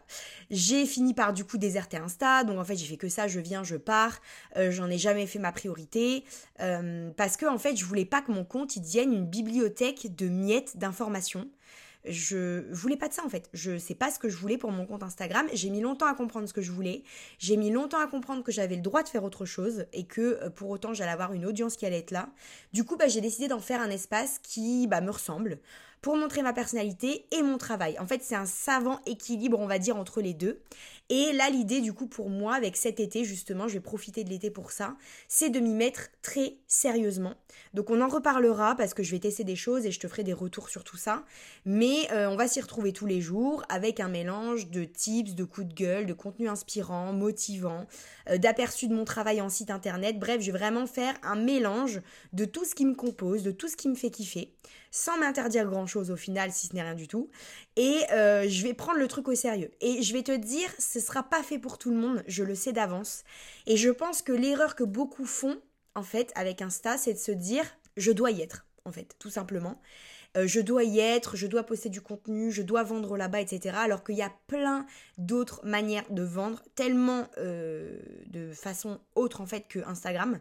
J'ai 0.49 0.85
fini 0.85 1.13
par 1.13 1.33
du 1.33 1.43
coup 1.43 1.57
déserter 1.57 1.97
Insta, 1.97 2.45
donc 2.45 2.57
en 2.57 2.63
fait 2.63 2.77
j'ai 2.77 2.85
fait 2.85 2.97
que 2.97 3.09
ça, 3.09 3.27
je 3.27 3.41
viens, 3.41 3.63
je 3.63 3.75
pars, 3.75 4.21
euh, 4.55 4.71
j'en 4.71 4.89
ai 4.89 4.97
jamais 4.97 5.27
fait 5.27 5.39
ma 5.39 5.51
priorité, 5.51 6.23
euh, 6.61 7.11
parce 7.17 7.35
que 7.35 7.45
en 7.45 7.57
fait 7.57 7.75
je 7.75 7.83
voulais 7.83 8.05
pas 8.05 8.21
que 8.21 8.31
mon 8.31 8.45
compte 8.45 8.77
il 8.77 8.81
devienne 8.81 9.11
une 9.11 9.25
bibliothèque 9.25 10.15
de 10.15 10.27
miettes 10.27 10.77
d'informations. 10.77 11.49
Je 12.07 12.71
voulais 12.71 12.97
pas 12.97 13.07
de 13.07 13.13
ça 13.13 13.25
en 13.25 13.29
fait. 13.29 13.49
Je 13.51 13.77
sais 13.77 13.95
pas 13.95 14.11
ce 14.11 14.19
que 14.19 14.29
je 14.29 14.37
voulais 14.37 14.57
pour 14.57 14.71
mon 14.71 14.85
compte 14.85 15.01
Instagram. 15.01 15.47
J'ai 15.53 15.71
mis 15.71 15.81
longtemps 15.81 16.05
à 16.05 16.13
comprendre 16.13 16.47
ce 16.47 16.53
que 16.53 16.61
je 16.61 16.71
voulais. 16.71 17.03
J'ai 17.39 17.57
mis 17.57 17.71
longtemps 17.71 17.99
à 17.99 18.05
comprendre 18.05 18.43
que 18.43 18.51
j'avais 18.51 18.75
le 18.75 18.81
droit 18.83 19.01
de 19.01 19.09
faire 19.09 19.23
autre 19.23 19.45
chose 19.45 19.85
et 19.91 20.05
que 20.05 20.21
euh, 20.21 20.49
pour 20.51 20.69
autant 20.69 20.93
j'allais 20.93 21.11
avoir 21.11 21.33
une 21.33 21.45
audience 21.45 21.75
qui 21.75 21.85
allait 21.85 21.99
être 21.99 22.11
là. 22.11 22.29
Du 22.73 22.83
coup, 22.83 22.95
bah, 22.95 23.07
j'ai 23.07 23.21
décidé 23.21 23.47
d'en 23.47 23.59
faire 23.59 23.81
un 23.81 23.89
espace 23.89 24.39
qui 24.43 24.85
bah, 24.87 25.01
me 25.01 25.09
ressemble 25.09 25.57
pour 26.05 26.17
montrer 26.17 26.43
ma 26.43 26.53
personnalité 26.53 27.25
et 27.31 27.41
mon 27.41 27.57
travail. 27.57 27.97
En 27.97 28.05
fait, 28.05 28.21
c'est 28.21 28.35
un 28.35 28.45
savant 28.45 28.99
équilibre, 29.07 29.57
on 29.59 29.65
va 29.65 29.79
dire, 29.79 29.97
entre 29.97 30.21
les 30.21 30.35
deux. 30.35 30.61
Et 31.09 31.33
là, 31.33 31.51
l'idée, 31.51 31.81
du 31.81 31.93
coup, 31.93 32.07
pour 32.07 32.29
moi, 32.31 32.55
avec 32.55 32.75
cet 32.75 32.99
été, 32.99 33.25
justement, 33.25 33.67
je 33.67 33.75
vais 33.75 33.79
profiter 33.79 34.23
de 34.23 34.29
l'été 34.29 34.49
pour 34.49 34.71
ça, 34.71 34.95
c'est 35.27 35.51
de 35.51 35.59
m'y 35.59 35.73
mettre 35.73 36.09
très 36.23 36.57
sérieusement. 36.67 37.35
Donc, 37.75 37.91
on 37.91 38.01
en 38.01 38.07
reparlera 38.07 38.75
parce 38.75 38.95
que 38.95 39.03
je 39.03 39.11
vais 39.11 39.19
tester 39.19 39.43
des 39.43 39.55
choses 39.55 39.85
et 39.85 39.91
je 39.91 39.99
te 39.99 40.07
ferai 40.07 40.23
des 40.23 40.33
retours 40.33 40.67
sur 40.69 40.83
tout 40.83 40.97
ça. 40.97 41.23
Mais 41.63 42.11
euh, 42.11 42.27
on 42.27 42.35
va 42.35 42.47
s'y 42.47 42.59
retrouver 42.59 42.91
tous 42.91 43.05
les 43.05 43.21
jours 43.21 43.63
avec 43.69 43.99
un 43.99 44.09
mélange 44.09 44.69
de 44.69 44.83
tips, 44.83 45.35
de 45.35 45.43
coups 45.43 45.67
de 45.67 45.73
gueule, 45.73 46.07
de 46.07 46.13
contenu 46.13 46.49
inspirant, 46.49 47.13
motivant, 47.13 47.85
euh, 48.29 48.39
d'aperçus 48.39 48.87
de 48.87 48.95
mon 48.95 49.05
travail 49.05 49.41
en 49.41 49.49
site 49.49 49.69
internet. 49.69 50.17
Bref, 50.17 50.41
je 50.41 50.51
vais 50.51 50.57
vraiment 50.57 50.87
faire 50.87 51.13
un 51.21 51.35
mélange 51.35 52.01
de 52.33 52.45
tout 52.45 52.65
ce 52.65 52.73
qui 52.73 52.85
me 52.85 52.95
compose, 52.95 53.43
de 53.43 53.51
tout 53.51 53.67
ce 53.67 53.75
qui 53.75 53.89
me 53.89 53.95
fait 53.95 54.09
kiffer 54.09 54.55
sans 54.95 55.17
m'interdire 55.17 55.65
grand 55.65 55.87
chose 55.87 56.09
au 56.09 56.15
final, 56.15 56.53
si 56.53 56.67
ce 56.67 56.73
n'est 56.73 56.81
rien 56.81 56.95
du 56.95 57.09
tout. 57.09 57.29
Et 57.75 57.99
euh, 58.13 58.47
je 58.47 58.63
vais 58.63 58.73
prendre 58.73 58.97
le 58.97 59.09
truc 59.09 59.27
au 59.27 59.35
sérieux. 59.35 59.69
Et 59.81 60.01
je 60.01 60.13
vais 60.13 60.23
te 60.23 60.31
dire, 60.31 60.69
ce 60.95 61.01
sera 61.01 61.23
pas 61.23 61.43
fait 61.43 61.59
pour 61.59 61.77
tout 61.77 61.89
le 61.89 61.97
monde, 61.97 62.23
je 62.25 62.41
le 62.43 62.55
sais 62.55 62.71
d'avance. 62.71 63.25
Et 63.67 63.75
je 63.75 63.89
pense 63.89 64.21
que 64.21 64.31
l'erreur 64.31 64.75
que 64.75 64.85
beaucoup 64.85 65.25
font, 65.25 65.59
en 65.93 66.03
fait, 66.03 66.31
avec 66.35 66.61
Insta, 66.61 66.97
c'est 66.97 67.13
de 67.13 67.19
se 67.19 67.33
dire, 67.33 67.65
je 67.97 68.13
dois 68.13 68.31
y 68.31 68.41
être, 68.41 68.65
en 68.85 68.93
fait, 68.93 69.13
tout 69.19 69.29
simplement. 69.29 69.81
Euh, 70.37 70.47
je 70.47 70.61
dois 70.61 70.85
y 70.85 70.99
être, 70.99 71.35
je 71.35 71.47
dois 71.47 71.63
poster 71.63 71.89
du 71.89 71.99
contenu, 71.99 72.49
je 72.49 72.61
dois 72.61 72.83
vendre 72.83 73.17
là-bas, 73.17 73.41
etc. 73.41 73.75
Alors 73.77 74.05
qu'il 74.05 74.15
y 74.15 74.21
a 74.21 74.31
plein 74.47 74.85
d'autres 75.17 75.59
manières 75.65 76.09
de 76.11 76.23
vendre, 76.23 76.63
tellement 76.75 77.27
euh, 77.39 77.99
de 78.27 78.53
façon 78.53 79.01
autre 79.15 79.41
en 79.41 79.45
fait 79.45 79.67
que 79.67 79.79
Instagram. 79.79 80.39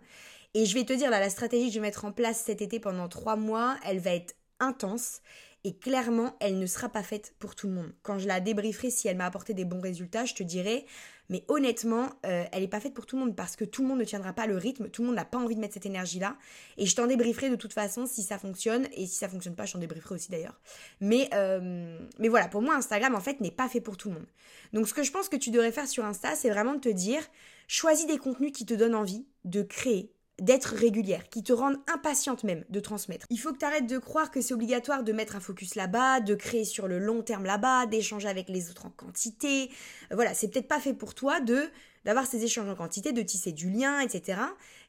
Et 0.54 0.66
je 0.66 0.74
vais 0.74 0.84
te 0.84 0.92
dire, 0.92 1.10
là, 1.10 1.18
la 1.18 1.30
stratégie 1.30 1.66
que 1.66 1.74
je 1.74 1.80
vais 1.80 1.86
mettre 1.86 2.04
en 2.04 2.12
place 2.12 2.40
cet 2.44 2.62
été 2.62 2.78
pendant 2.78 3.08
trois 3.08 3.34
mois, 3.34 3.76
elle 3.84 3.98
va 3.98 4.14
être 4.14 4.36
intense 4.60 5.20
et 5.64 5.75
clairement, 5.76 6.37
elle 6.40 6.58
ne 6.58 6.66
sera 6.66 6.90
pas 6.90 7.02
faite 7.02 7.34
pour 7.38 7.55
tout 7.55 7.69
le 7.69 7.72
monde. 7.72 7.93
Quand 8.02 8.19
je 8.19 8.28
la 8.28 8.40
débrieferai, 8.40 8.90
si 8.90 9.08
elle 9.08 9.16
m'a 9.16 9.25
apporté 9.25 9.55
des 9.55 9.64
bons 9.64 9.81
résultats, 9.81 10.26
je 10.26 10.34
te 10.34 10.43
dirai, 10.43 10.84
mais 11.31 11.43
honnêtement, 11.49 12.11
euh, 12.26 12.44
elle 12.52 12.61
n'est 12.61 12.69
pas 12.69 12.81
faite 12.81 12.93
pour 12.93 13.06
tout 13.06 13.16
le 13.16 13.25
monde 13.25 13.34
parce 13.34 13.56
que 13.56 13.64
tout 13.64 13.81
le 13.81 13.88
monde 13.88 13.99
ne 13.99 14.05
tiendra 14.05 14.34
pas 14.34 14.46
le 14.46 14.58
rythme, 14.58 14.90
tout 14.90 15.00
le 15.00 15.06
monde 15.06 15.16
n'a 15.16 15.25
pas 15.25 15.38
envie 15.38 15.55
de 15.55 15.61
mettre 15.61 15.72
cette 15.72 15.87
énergie-là. 15.87 16.37
Et 16.76 16.84
je 16.84 16.94
t'en 16.94 17.06
débrieferai 17.06 17.49
de 17.49 17.56
toute 17.56 17.72
façon 17.72 18.05
si 18.05 18.22
ça 18.22 18.38
fonctionne, 18.38 18.87
et 18.93 19.06
si 19.06 19.16
ça 19.16 19.28
fonctionne 19.28 19.56
pas, 19.56 19.64
je 19.64 19.72
t'en 19.72 19.78
débrieferai 19.78 20.14
aussi 20.14 20.31
d'ailleurs. 20.31 20.61
Mais, 21.00 21.31
euh, 21.32 21.99
mais 22.19 22.28
voilà, 22.28 22.49
pour 22.49 22.61
moi, 22.61 22.75
Instagram, 22.76 23.14
en 23.14 23.20
fait, 23.20 23.40
n'est 23.40 23.50
pas 23.50 23.69
fait 23.70 23.81
pour 23.81 23.96
tout 23.96 24.11
le 24.11 24.16
monde. 24.16 24.26
Donc 24.75 24.87
ce 24.87 24.93
que 24.93 25.02
je 25.02 25.12
pense 25.12 25.31
que 25.31 25.37
tu 25.37 25.50
devrais 25.50 25.72
faire 25.72 25.88
sur 25.88 26.05
Insta, 26.05 26.34
c'est 26.34 26.50
vraiment 26.50 26.75
de 26.75 26.81
te 26.81 26.90
dire, 26.90 27.22
choisis 27.69 28.06
des 28.06 28.19
contenus 28.19 28.52
qui 28.52 28.66
te 28.66 28.75
donnent 28.75 28.94
envie 28.94 29.25
de 29.44 29.62
créer, 29.62 30.12
d'être 30.40 30.75
régulière, 30.75 31.28
qui 31.28 31.42
te 31.42 31.52
rendent 31.52 31.78
impatiente 31.86 32.42
même 32.42 32.64
de 32.69 32.81
transmettre. 32.81 33.26
Il 33.31 33.38
faut 33.38 33.52
que 33.52 33.58
tu 33.58 33.64
arrêtes 33.64 33.86
de 33.86 33.98
croire 33.98 34.31
que 34.31 34.40
c'est 34.40 34.54
obligatoire 34.54 35.04
de 35.04 35.12
mettre 35.12 35.36
un 35.36 35.40
focus 35.40 35.76
là-bas, 35.76 36.20
de 36.20 36.34
créer 36.34 36.64
sur 36.64 36.88
le 36.88 36.98
long 36.98 37.22
terme 37.22 37.44
là-bas, 37.44 37.86
d'échanger 37.86 38.28
avec 38.28 38.48
les 38.48 38.70
autres 38.70 38.86
en 38.86 38.90
quantité. 38.90 39.70
Euh, 40.10 40.14
voilà, 40.14 40.34
c'est 40.34 40.48
peut-être 40.48 40.69
pas 40.69 40.81
fait 40.81 40.94
pour 40.94 41.14
toi 41.14 41.40
de 41.40 41.69
d'avoir 42.04 42.26
ces 42.26 42.44
échanges 42.44 42.69
en 42.69 42.75
quantité, 42.75 43.12
de 43.12 43.22
tisser 43.22 43.52
du 43.52 43.70
lien, 43.70 44.00
etc. 44.00 44.38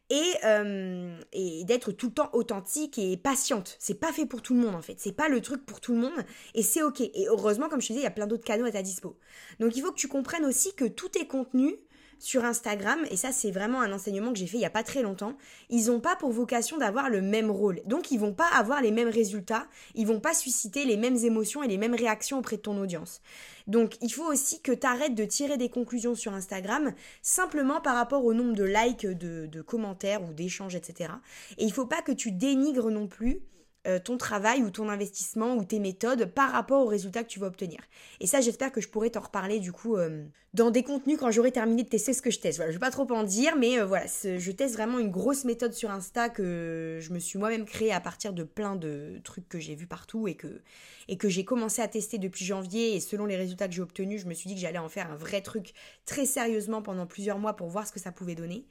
Et, 0.10 0.34
euh, 0.44 1.18
et 1.32 1.64
d'être 1.64 1.92
tout 1.94 2.08
le 2.08 2.14
temps 2.14 2.30
authentique 2.34 3.00
et 3.00 3.16
patiente. 3.16 3.78
C'est 3.80 4.00
pas 4.00 4.12
fait 4.12 4.26
pour 4.26 4.42
tout 4.42 4.54
le 4.54 4.60
monde 4.60 4.76
en 4.76 4.82
fait. 4.82 4.96
C'est 5.00 5.14
pas 5.14 5.30
le 5.30 5.40
truc 5.42 5.66
pour 5.66 5.80
tout 5.80 5.94
le 5.94 6.00
monde 6.00 6.26
et 6.54 6.62
c'est 6.62 6.84
ok. 6.84 7.00
Et 7.02 7.28
heureusement, 7.28 7.70
comme 7.70 7.82
je 7.82 7.88
te 7.88 7.94
disais, 7.94 8.02
il 8.02 8.04
y 8.04 8.08
a 8.08 8.12
plein 8.12 8.28
d'autres 8.28 8.44
canaux 8.44 8.66
à 8.66 8.72
ta 8.72 8.82
dispo. 8.82 9.18
Donc 9.60 9.78
il 9.78 9.82
faut 9.82 9.92
que 9.92 9.98
tu 9.98 10.08
comprennes 10.10 10.46
aussi 10.46 10.76
que 10.76 10.86
tout 10.86 11.08
tes 11.08 11.26
contenus 11.26 11.76
sur 12.20 12.46
Instagram, 12.46 13.00
et 13.10 13.18
ça 13.18 13.32
c'est 13.32 13.52
vraiment 13.52 13.82
un 13.82 13.92
enseignement 13.92 14.32
que 14.32 14.40
j'ai 14.40 14.48
fait 14.48 14.58
il 14.58 14.62
n'y 14.62 14.66
a 14.66 14.72
pas 14.72 14.84
très 14.84 15.02
longtemps, 15.02 15.38
ils 15.70 15.88
n'ont 15.88 16.00
pas 16.00 16.16
pour 16.16 16.32
vocation 16.32 16.78
d'avoir 16.78 17.10
le 17.10 17.22
même 17.22 17.52
rôle. 17.52 17.82
Donc 17.86 18.12
ils 18.12 18.20
vont 18.20 18.34
pas 18.34 18.48
avoir 18.54 18.82
les 18.82 18.92
mêmes 18.92 19.10
résultats, 19.10 19.68
ils 19.94 20.08
vont 20.08 20.20
pas 20.20 20.34
susciter 20.34 20.86
les 20.86 20.98
mêmes 20.98 21.18
émotions 21.18 21.64
et 21.64 21.68
les 21.68 21.78
mêmes 21.78 21.96
réactions 21.96 22.40
auprès 22.40 22.58
de 22.58 22.62
ton 22.62 22.80
audience. 22.80 23.22
Donc 23.68 23.98
il 24.02 24.12
faut 24.12 24.26
aussi 24.26 24.62
que 24.62 24.72
tu 24.72 24.86
arrêtes 24.86 25.16
de 25.16 25.26
tirer 25.26 25.58
des 25.58 25.70
conclusions 25.70 26.16
sur 26.16 26.34
Instagram 26.34 26.94
simplement 27.22 27.82
par 27.82 27.96
rapport 27.96 28.24
au 28.26 28.34
nombre 28.34 28.54
de 28.54 28.64
likes, 28.64 29.06
de, 29.06 29.48
de 29.48 29.62
commentaires 29.62 30.24
ou 30.24 30.34
d'échanges, 30.34 30.76
etc. 30.76 31.12
Et 31.58 31.66
il 31.66 31.74
faut 31.74 31.88
pas 31.88 32.02
que 32.02 32.12
tu 32.12 32.32
dénigres 32.32 32.92
non 32.92 33.08
plus 33.08 33.42
euh, 33.88 34.00
ton 34.00 34.18
travail 34.18 34.64
ou 34.64 34.72
ton 34.72 34.90
investissement 34.90 35.56
ou 35.56 35.64
tes 35.64 35.80
méthodes 35.80 36.26
par 36.26 36.52
rapport 36.52 36.84
aux 36.84 36.88
résultats 36.88 37.24
que 37.24 37.30
tu 37.30 37.40
vas 37.40 37.48
obtenir. 37.48 37.80
Et 38.20 38.26
ça, 38.26 38.42
j'espère 38.42 38.72
que 38.72 38.82
je 38.82 38.90
pourrai 38.90 39.12
t'en 39.12 39.20
reparler 39.20 39.60
du 39.60 39.72
coup 39.72 39.96
euh, 39.96 40.26
dans 40.56 40.72
des 40.72 40.82
contenus 40.82 41.18
quand 41.20 41.30
j'aurai 41.30 41.52
terminé 41.52 41.84
de 41.84 41.90
tester 41.90 42.14
ce 42.14 42.24
que 42.24 42.32
je 42.32 42.40
teste. 42.40 42.58
Voilà, 42.58 42.72
je 42.72 42.78
vais 42.78 42.80
pas 42.80 42.90
trop 42.90 43.08
en 43.12 43.22
dire, 43.22 43.56
mais 43.58 43.80
euh, 43.80 43.86
voilà, 43.86 44.06
je 44.06 44.52
teste 44.52 44.74
vraiment 44.74 44.98
une 44.98 45.12
grosse 45.12 45.46
méthode 45.46 45.74
sur 45.74 45.92
Insta 45.92 46.30
que 46.30 46.98
je 47.00 47.14
me 47.14 47.20
suis 47.20 47.38
moi-même 47.38 47.66
créée 47.66 47.92
à 47.92 48.00
partir 48.00 48.34
de 48.34 48.44
plein 48.44 48.76
de 48.76 49.20
trucs 49.24 49.48
que 49.48 49.60
j'ai 49.60 49.76
vus 49.76 49.88
partout 49.88 50.28
et 50.28 50.34
que, 50.34 50.62
et 51.08 51.18
que 51.18 51.30
j'ai 51.30 51.46
commencé 51.46 51.84
à 51.84 51.88
tester 51.88 52.18
depuis 52.18 52.44
janvier. 52.44 52.96
Et 52.96 53.00
selon 53.00 53.28
les 53.28 53.36
résultats 53.36 53.68
que 53.68 53.74
j'ai 53.76 53.84
obtenus, 53.84 54.22
je 54.22 54.28
me 54.28 54.34
suis 54.34 54.48
dit 54.48 54.56
que 54.56 54.62
j'allais 54.62 54.80
en 54.80 54.90
faire 54.90 55.12
un 55.12 55.16
vrai 55.16 55.42
truc 55.42 55.74
très 56.08 56.26
sérieusement 56.26 56.82
pendant 56.82 57.06
plusieurs 57.06 57.38
mois 57.38 57.56
pour 57.56 57.68
voir 57.68 57.86
ce 57.86 57.92
que 57.92 58.00
ça 58.00 58.12
pouvait 58.12 58.36
donner. 58.36 58.66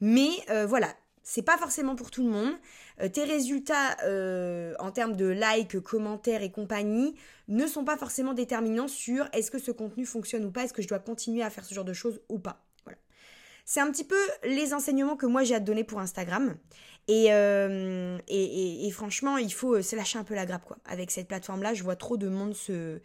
Mais 0.00 0.28
voilà, 0.66 0.94
c'est 1.28 1.42
pas 1.42 1.58
forcément 1.58 1.94
pour 1.94 2.10
tout 2.10 2.24
le 2.24 2.30
monde. 2.30 2.54
Euh, 3.02 3.08
tes 3.10 3.24
résultats 3.24 3.98
euh, 4.04 4.72
en 4.78 4.90
termes 4.90 5.14
de 5.14 5.26
likes, 5.26 5.78
commentaires 5.80 6.40
et 6.40 6.50
compagnie 6.50 7.14
ne 7.48 7.66
sont 7.66 7.84
pas 7.84 7.98
forcément 7.98 8.32
déterminants 8.32 8.88
sur 8.88 9.28
est-ce 9.34 9.50
que 9.50 9.58
ce 9.58 9.70
contenu 9.70 10.06
fonctionne 10.06 10.46
ou 10.46 10.50
pas, 10.50 10.64
est-ce 10.64 10.72
que 10.72 10.80
je 10.80 10.88
dois 10.88 11.00
continuer 11.00 11.42
à 11.42 11.50
faire 11.50 11.66
ce 11.66 11.74
genre 11.74 11.84
de 11.84 11.92
choses 11.92 12.22
ou 12.30 12.38
pas. 12.38 12.64
Voilà. 12.84 12.98
C'est 13.66 13.80
un 13.80 13.90
petit 13.90 14.04
peu 14.04 14.16
les 14.44 14.72
enseignements 14.72 15.16
que 15.16 15.26
moi 15.26 15.44
j'ai 15.44 15.54
à 15.54 15.60
te 15.60 15.66
donner 15.66 15.84
pour 15.84 16.00
Instagram. 16.00 16.56
Et, 17.08 17.26
euh, 17.30 18.18
et, 18.28 18.90
franchement, 18.90 19.38
il 19.38 19.52
faut 19.52 19.80
se 19.80 19.96
lâcher 19.96 20.18
un 20.18 20.24
peu 20.24 20.34
la 20.34 20.44
grappe 20.44 20.64
quoi. 20.64 20.78
Avec 20.86 21.10
cette 21.10 21.28
plateforme-là, 21.28 21.74
je 21.74 21.82
vois 21.82 21.96
trop 21.96 22.16
de 22.16 22.28
monde 22.28 22.54
se 22.54 23.00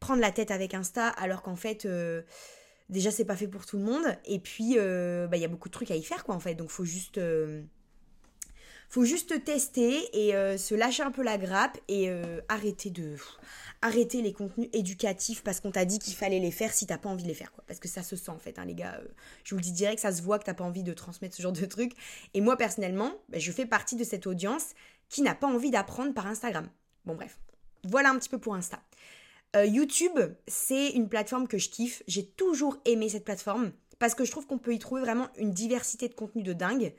prendre 0.00 0.20
la 0.20 0.32
tête 0.32 0.50
avec 0.50 0.74
Insta 0.74 1.08
alors 1.08 1.42
qu'en 1.42 1.56
fait 1.56 1.86
déjà 2.88 3.10
c'est 3.10 3.24
pas 3.24 3.36
fait 3.36 3.48
pour 3.48 3.66
tout 3.66 3.78
le 3.78 3.84
monde. 3.84 4.04
Et 4.24 4.38
puis 4.38 4.74
euh, 4.76 5.26
bah, 5.26 5.36
il 5.36 5.40
y 5.40 5.44
a 5.44 5.48
beaucoup 5.48 5.68
de 5.68 5.72
trucs 5.72 5.90
à 5.90 5.96
y 5.96 6.02
faire 6.02 6.24
quoi 6.24 6.34
en 6.34 6.40
fait. 6.40 6.54
Donc 6.54 6.70
faut 6.70 6.84
juste 6.84 7.18
euh, 7.18 7.62
faut 8.88 9.04
juste 9.04 9.44
tester 9.44 10.08
et 10.12 10.34
euh, 10.34 10.56
se 10.56 10.74
lâcher 10.74 11.02
un 11.02 11.10
peu 11.10 11.22
la 11.22 11.38
grappe 11.38 11.78
et 11.88 12.10
arrêter 12.48 12.90
de 12.90 13.16
arrêter 13.80 14.22
les 14.22 14.32
contenus 14.32 14.68
éducatifs 14.72 15.44
parce 15.44 15.60
qu'on 15.60 15.70
t'a 15.70 15.84
dit 15.84 16.00
qu'il 16.00 16.14
fallait 16.14 16.40
les 16.40 16.50
faire 16.50 16.72
si 16.72 16.86
t'as 16.86 16.98
pas 16.98 17.08
envie 17.08 17.22
de 17.22 17.28
les 17.28 17.34
faire 17.34 17.52
quoi. 17.52 17.62
Parce 17.66 17.78
que 17.78 17.88
ça 17.88 18.02
se 18.02 18.16
sent 18.16 18.30
en 18.30 18.38
fait 18.38 18.58
hein, 18.58 18.64
les 18.64 18.74
gars. 18.74 19.00
Je 19.44 19.54
vous 19.54 19.58
le 19.58 19.62
dis 19.62 19.72
direct 19.72 20.00
ça 20.00 20.12
se 20.12 20.22
voit 20.22 20.38
que 20.38 20.44
t'as 20.44 20.54
pas 20.54 20.64
envie 20.64 20.82
de 20.82 20.92
transmettre 20.92 21.36
ce 21.36 21.42
genre 21.42 21.52
de 21.52 21.64
trucs. 21.64 21.92
Et 22.34 22.40
moi 22.40 22.56
personnellement 22.56 23.12
bah, 23.28 23.38
je 23.38 23.52
fais 23.52 23.66
partie 23.66 23.96
de 23.96 24.04
cette 24.04 24.26
audience 24.26 24.74
qui 25.08 25.22
n'a 25.22 25.34
pas 25.34 25.46
envie 25.46 25.70
d'apprendre 25.70 26.12
par 26.12 26.26
Instagram. 26.26 26.68
Bon 27.04 27.14
bref. 27.14 27.38
Voilà 27.84 28.10
un 28.10 28.18
petit 28.18 28.28
peu 28.28 28.38
pour 28.38 28.54
Insta 28.54 28.82
euh, 29.56 29.64
YouTube, 29.64 30.18
c'est 30.46 30.90
une 30.90 31.08
plateforme 31.08 31.48
que 31.48 31.58
je 31.58 31.68
kiffe. 31.70 32.02
J'ai 32.06 32.26
toujours 32.26 32.76
aimé 32.84 33.08
cette 33.08 33.24
plateforme 33.24 33.72
parce 33.98 34.14
que 34.14 34.24
je 34.24 34.30
trouve 34.30 34.46
qu'on 34.46 34.58
peut 34.58 34.74
y 34.74 34.78
trouver 34.78 35.00
vraiment 35.00 35.28
une 35.36 35.52
diversité 35.52 36.08
de 36.08 36.14
contenus 36.14 36.44
de 36.44 36.52
dingue. 36.52 36.94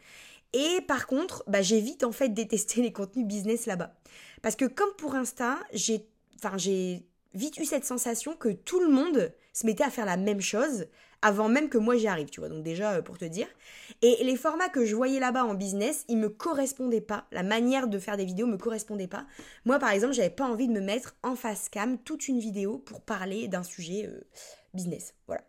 Et 0.53 0.82
par 0.88 1.08
contre, 1.08 1.44
bah, 1.48 1.62
j'évite 1.62 2.03
en 2.03 2.12
fait 2.12 2.29
détester 2.29 2.82
les 2.82 2.91
contenus 2.91 3.27
business 3.27 3.65
là-bas. 3.65 3.94
Parce 4.41 4.56
que 4.56 4.65
comme 4.65 4.91
pour 4.98 5.15
Insta, 5.15 5.60
j'ai 5.74 6.08
j'ai 6.56 7.06
vite 7.34 7.58
eu 7.58 7.65
cette 7.65 7.86
sensation 7.86 8.36
que 8.36 8.50
tout 8.50 8.79
le 8.79 8.89
monde 8.89 9.34
se 9.60 9.66
mettait 9.66 9.84
à 9.84 9.89
faire 9.89 10.06
la 10.06 10.18
même 10.18 10.42
chose 10.42 10.88
avant 11.22 11.50
même 11.50 11.70
que 11.70 11.78
moi 11.78 11.98
j'y 11.98 12.08
arrive, 12.08 12.30
tu 12.30 12.39
vois. 12.39 12.50
Donc 12.50 12.63
déjà 12.63 12.94
euh, 12.94 13.01
pour 13.01 13.18
te 13.18 13.25
dire. 13.25 13.48
Et 14.01 14.24
les 14.24 14.36
formats 14.36 14.70
que 14.70 14.86
je 14.86 14.96
voyais 14.96 15.20
là-bas 15.20 15.44
en 15.44 15.54
business, 15.54 16.06
ils 16.08 16.18
me 16.18 16.30
correspondaient 16.30 17.01
pas. 17.01 17.25
La 17.32 17.44
manière 17.44 17.88
de 17.88 18.00
faire 18.00 18.18
des 18.18 18.25
vidéos 18.25 18.48
me 18.48 18.58
correspondait 18.58 19.08
pas. 19.08 19.25
Moi 19.66 19.80
par 19.80 19.92
exemple, 19.92 20.13
j'avais 20.13 20.30
pas 20.30 20.46
envie 20.46 20.68
de 20.68 20.74
me 20.74 20.82
mettre 20.82 21.16
en 21.24 21.36
face 21.36 21.70
cam 21.70 21.98
toute 21.98 22.28
une 22.28 22.39
vidéo 22.39 22.78
pour 22.78 23.01
parler 23.01 23.48
d'un 23.48 23.63
sujet 23.63 24.06
euh, 24.08 24.22
business. 24.74 25.13
Voilà. 25.28 25.44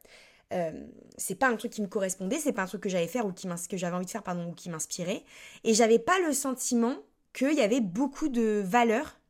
Euh, 0.53 0.73
c'est 1.17 1.37
pas 1.37 1.49
un 1.49 1.55
truc 1.55 1.71
qui 1.71 1.83
me 1.83 1.87
correspondait, 1.87 2.39
c'est 2.39 2.53
pas 2.53 2.63
un 2.63 2.67
truc 2.67 2.83
que 2.83 2.89
j'allais 2.89 3.07
faire 3.07 3.25
ou 3.25 3.33
qui 3.33 3.47
que 3.69 3.77
j'avais 3.77 3.95
envie 3.95 4.07
de 4.07 4.11
faire 4.11 4.25
pardon 4.25 4.49
ou 4.49 4.53
qui 4.53 4.69
m'inspirait 4.69 5.23
et 5.63 5.75
j'avais 5.75 6.01
pas 6.01 6.19
le 6.27 6.33
sentiment 6.33 6.97
qu'il 7.33 7.53
y 7.53 7.61
avait 7.61 7.81
beaucoup 7.81 8.29
de 8.29 8.61
valeur 8.67 9.21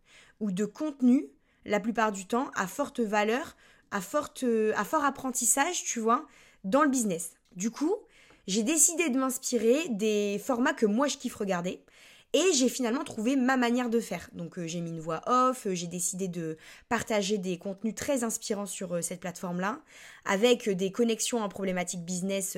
ou 0.40 0.50
de 0.50 0.64
contenu 0.64 1.26
la 1.66 1.78
plupart 1.78 2.10
du 2.10 2.26
temps 2.26 2.50
à 2.54 2.66
forte 2.66 3.00
valeur 3.00 3.54
à, 3.90 4.00
fort 4.00 5.04
apprentissage, 5.04 5.84
tu 5.84 6.00
vois, 6.00 6.26
dans 6.64 6.82
le 6.82 6.88
business. 6.88 7.32
Du 7.56 7.70
coup, 7.70 7.94
j'ai 8.46 8.62
décidé 8.62 9.08
de 9.10 9.18
m'inspirer 9.18 9.88
des 9.90 10.40
formats 10.44 10.72
que 10.72 10.86
moi 10.86 11.06
je 11.06 11.16
kiffe 11.16 11.36
regarder. 11.36 11.82
Et 12.32 12.52
j'ai 12.54 12.68
finalement 12.68 13.02
trouvé 13.02 13.34
ma 13.34 13.56
manière 13.56 13.90
de 13.90 13.98
faire. 13.98 14.30
Donc 14.32 14.56
euh, 14.56 14.66
j'ai 14.68 14.80
mis 14.80 14.90
une 14.90 15.00
voix 15.00 15.20
off, 15.26 15.66
euh, 15.66 15.74
j'ai 15.74 15.88
décidé 15.88 16.28
de 16.28 16.58
partager 16.88 17.38
des 17.38 17.58
contenus 17.58 17.96
très 17.96 18.22
inspirants 18.22 18.66
sur 18.66 18.94
euh, 18.94 19.00
cette 19.00 19.18
plateforme-là, 19.18 19.80
avec 20.24 20.68
des 20.68 20.92
connexions 20.92 21.42
en 21.42 21.48
problématiques 21.48 22.04
business 22.04 22.56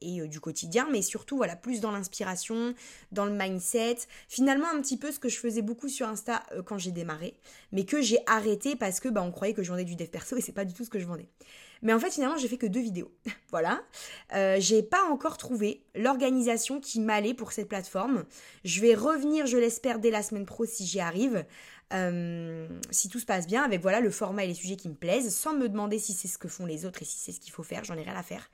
et 0.00 0.26
du 0.26 0.40
quotidien, 0.40 0.88
mais 0.90 1.02
surtout 1.02 1.36
voilà 1.36 1.54
plus 1.54 1.80
dans 1.80 1.92
l'inspiration, 1.92 2.74
dans 3.12 3.26
le 3.26 3.32
mindset. 3.32 3.98
Finalement 4.26 4.66
un 4.74 4.80
petit 4.80 4.96
peu 4.96 5.12
ce 5.12 5.20
que 5.20 5.28
je 5.28 5.38
faisais 5.38 5.62
beaucoup 5.62 5.88
sur 5.88 6.08
Insta 6.08 6.42
quand 6.64 6.78
j'ai 6.78 6.90
démarré, 6.90 7.34
mais 7.72 7.84
que 7.84 8.00
j'ai 8.00 8.18
arrêté 8.26 8.74
parce 8.74 9.00
que 9.00 9.10
bah, 9.10 9.22
on 9.22 9.30
croyait 9.30 9.52
que 9.52 9.62
je 9.62 9.70
vendais 9.70 9.84
du 9.84 9.96
dev 9.96 10.06
perso 10.06 10.36
et 10.36 10.40
c'est 10.40 10.52
pas 10.52 10.64
du 10.64 10.72
tout 10.72 10.84
ce 10.84 10.90
que 10.90 10.98
je 10.98 11.06
vendais. 11.06 11.28
Mais 11.82 11.92
en 11.92 12.00
fait, 12.00 12.10
finalement, 12.10 12.36
j'ai 12.36 12.48
fait 12.48 12.56
que 12.56 12.66
deux 12.66 12.80
vidéos. 12.80 13.12
voilà. 13.50 13.82
Euh, 14.34 14.56
j'ai 14.58 14.82
pas 14.82 15.04
encore 15.04 15.36
trouvé 15.36 15.82
l'organisation 15.94 16.80
qui 16.80 17.00
m'allait 17.00 17.34
pour 17.34 17.52
cette 17.52 17.68
plateforme. 17.68 18.24
Je 18.64 18.80
vais 18.80 18.94
revenir, 18.94 19.46
je 19.46 19.56
l'espère, 19.56 19.98
dès 19.98 20.10
la 20.10 20.22
semaine 20.22 20.46
pro 20.46 20.64
si 20.64 20.86
j'y 20.86 21.00
arrive. 21.00 21.44
Euh, 21.94 22.68
si 22.90 23.08
tout 23.08 23.18
se 23.18 23.24
passe 23.24 23.46
bien, 23.46 23.62
avec 23.62 23.80
voilà 23.80 24.00
le 24.00 24.10
format 24.10 24.44
et 24.44 24.48
les 24.48 24.54
sujets 24.54 24.76
qui 24.76 24.90
me 24.90 24.94
plaisent, 24.94 25.34
sans 25.34 25.54
me 25.54 25.70
demander 25.70 25.98
si 25.98 26.12
c'est 26.12 26.28
ce 26.28 26.36
que 26.36 26.46
font 26.46 26.66
les 26.66 26.84
autres 26.84 27.00
et 27.00 27.06
si 27.06 27.16
c'est 27.16 27.32
ce 27.32 27.40
qu'il 27.40 27.52
faut 27.52 27.62
faire, 27.62 27.82
j'en 27.84 27.94
ai 27.94 28.02
rien 28.02 28.16
à 28.16 28.22
faire. 28.22 28.50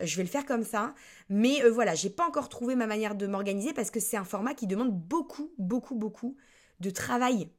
Euh, 0.00 0.06
je 0.06 0.16
vais 0.16 0.22
le 0.22 0.28
faire 0.28 0.46
comme 0.46 0.64
ça, 0.64 0.94
mais 1.28 1.60
voilà, 1.68 1.94
j'ai 1.94 2.08
pas 2.08 2.26
encore 2.26 2.48
trouvé 2.48 2.76
ma 2.76 2.86
manière 2.86 3.14
de 3.14 3.26
m'organiser 3.26 3.74
parce 3.74 3.90
que 3.90 4.00
c'est 4.00 4.16
un 4.16 4.24
format 4.24 4.54
qui 4.54 4.66
demande 4.66 4.92
beaucoup, 4.92 5.52
beaucoup, 5.58 5.96
beaucoup 5.96 6.36
de 6.80 6.90
travail 6.90 7.50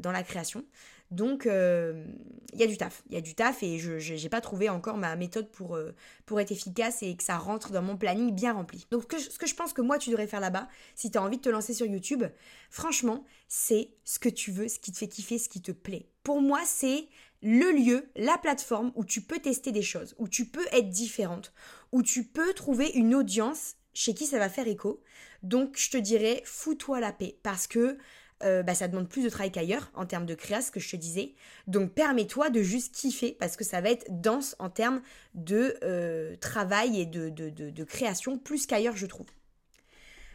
dans 0.00 0.12
la 0.12 0.22
création. 0.22 0.64
Donc, 1.10 1.46
euh, 1.46 2.04
il 2.52 2.58
y 2.58 2.62
a 2.62 2.66
du 2.66 2.76
taf. 2.76 3.02
Il 3.08 3.14
y 3.14 3.18
a 3.18 3.20
du 3.20 3.34
taf 3.34 3.62
et 3.62 3.78
je 3.78 4.14
n'ai 4.14 4.28
pas 4.28 4.40
trouvé 4.40 4.68
encore 4.68 4.96
ma 4.96 5.14
méthode 5.16 5.50
pour, 5.50 5.76
euh, 5.76 5.94
pour 6.24 6.40
être 6.40 6.50
efficace 6.50 7.02
et 7.02 7.16
que 7.16 7.22
ça 7.22 7.36
rentre 7.36 7.72
dans 7.72 7.82
mon 7.82 7.96
planning 7.96 8.34
bien 8.34 8.52
rempli. 8.52 8.86
Donc, 8.90 9.04
ce 9.12 9.38
que, 9.38 9.46
je 9.46 9.54
pense 9.54 9.72
que 9.72 9.82
moi, 9.82 9.98
tu 9.98 10.10
devrais 10.10 10.26
faire 10.26 10.40
là-bas, 10.40 10.68
si 10.94 11.10
tu 11.10 11.18
as 11.18 11.22
envie 11.22 11.36
de 11.36 11.42
te 11.42 11.48
lancer 11.48 11.74
sur 11.74 11.86
YouTube, 11.86 12.24
franchement, 12.70 13.24
c'est 13.48 13.90
ce 14.04 14.18
que 14.18 14.28
tu 14.28 14.50
veux, 14.50 14.68
ce 14.68 14.78
qui 14.78 14.92
te 14.92 14.98
fait 14.98 15.08
kiffer, 15.08 15.38
ce 15.38 15.48
qui 15.48 15.62
te 15.62 15.72
plaît. 15.72 16.08
Pour 16.22 16.40
moi, 16.42 16.60
c'est 16.64 17.08
le 17.42 17.70
lieu, 17.70 18.08
la 18.16 18.38
plateforme 18.38 18.92
où 18.96 19.04
tu 19.04 19.20
peux 19.20 19.38
tester 19.38 19.70
des 19.70 19.82
choses, 19.82 20.14
où 20.18 20.26
tu 20.26 20.46
peux 20.46 20.66
être 20.72 20.88
différente, 20.88 21.52
où 21.92 22.02
tu 22.02 22.24
peux 22.24 22.52
trouver 22.54 22.90
une 22.94 23.14
audience 23.14 23.76
chez 23.94 24.14
qui 24.14 24.26
ça 24.26 24.38
va 24.38 24.48
faire 24.48 24.68
écho. 24.68 25.02
Donc, 25.42 25.76
je 25.78 25.90
te 25.90 25.96
dirais, 25.96 26.42
fous-toi 26.44 27.00
la 27.00 27.12
paix 27.12 27.38
parce 27.42 27.66
que 27.66 27.98
euh, 28.42 28.62
bah, 28.62 28.74
ça 28.74 28.86
demande 28.86 29.08
plus 29.08 29.22
de 29.22 29.30
travail 29.30 29.50
qu'ailleurs 29.50 29.90
en 29.94 30.04
termes 30.04 30.26
de 30.26 30.34
création, 30.34 30.66
ce 30.66 30.70
que 30.72 30.80
je 30.80 30.90
te 30.90 30.96
disais. 30.96 31.34
Donc 31.66 31.92
permets-toi 31.92 32.50
de 32.50 32.62
juste 32.62 32.94
kiffer 32.94 33.32
parce 33.38 33.56
que 33.56 33.64
ça 33.64 33.80
va 33.80 33.90
être 33.90 34.06
dense 34.10 34.56
en 34.58 34.68
termes 34.68 35.00
de 35.34 35.76
euh, 35.82 36.36
travail 36.36 37.00
et 37.00 37.06
de, 37.06 37.30
de, 37.30 37.84
création 37.84 38.38
plus 38.38 38.66
qu'ailleurs, 38.66 38.96
je 38.96 39.06
trouve. 39.06 39.26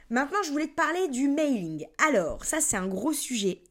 Maintenant, 0.10 0.40
je 0.44 0.52
voulais 0.52 0.68
te 0.68 0.76
parler 0.76 1.08
du 1.10 1.28
mailing. 1.28 1.86
Alors, 2.06 2.44
ça, 2.44 2.60
c'est 2.60 2.76
un 2.76 2.88
gros 2.88 3.14
sujet 3.14 3.62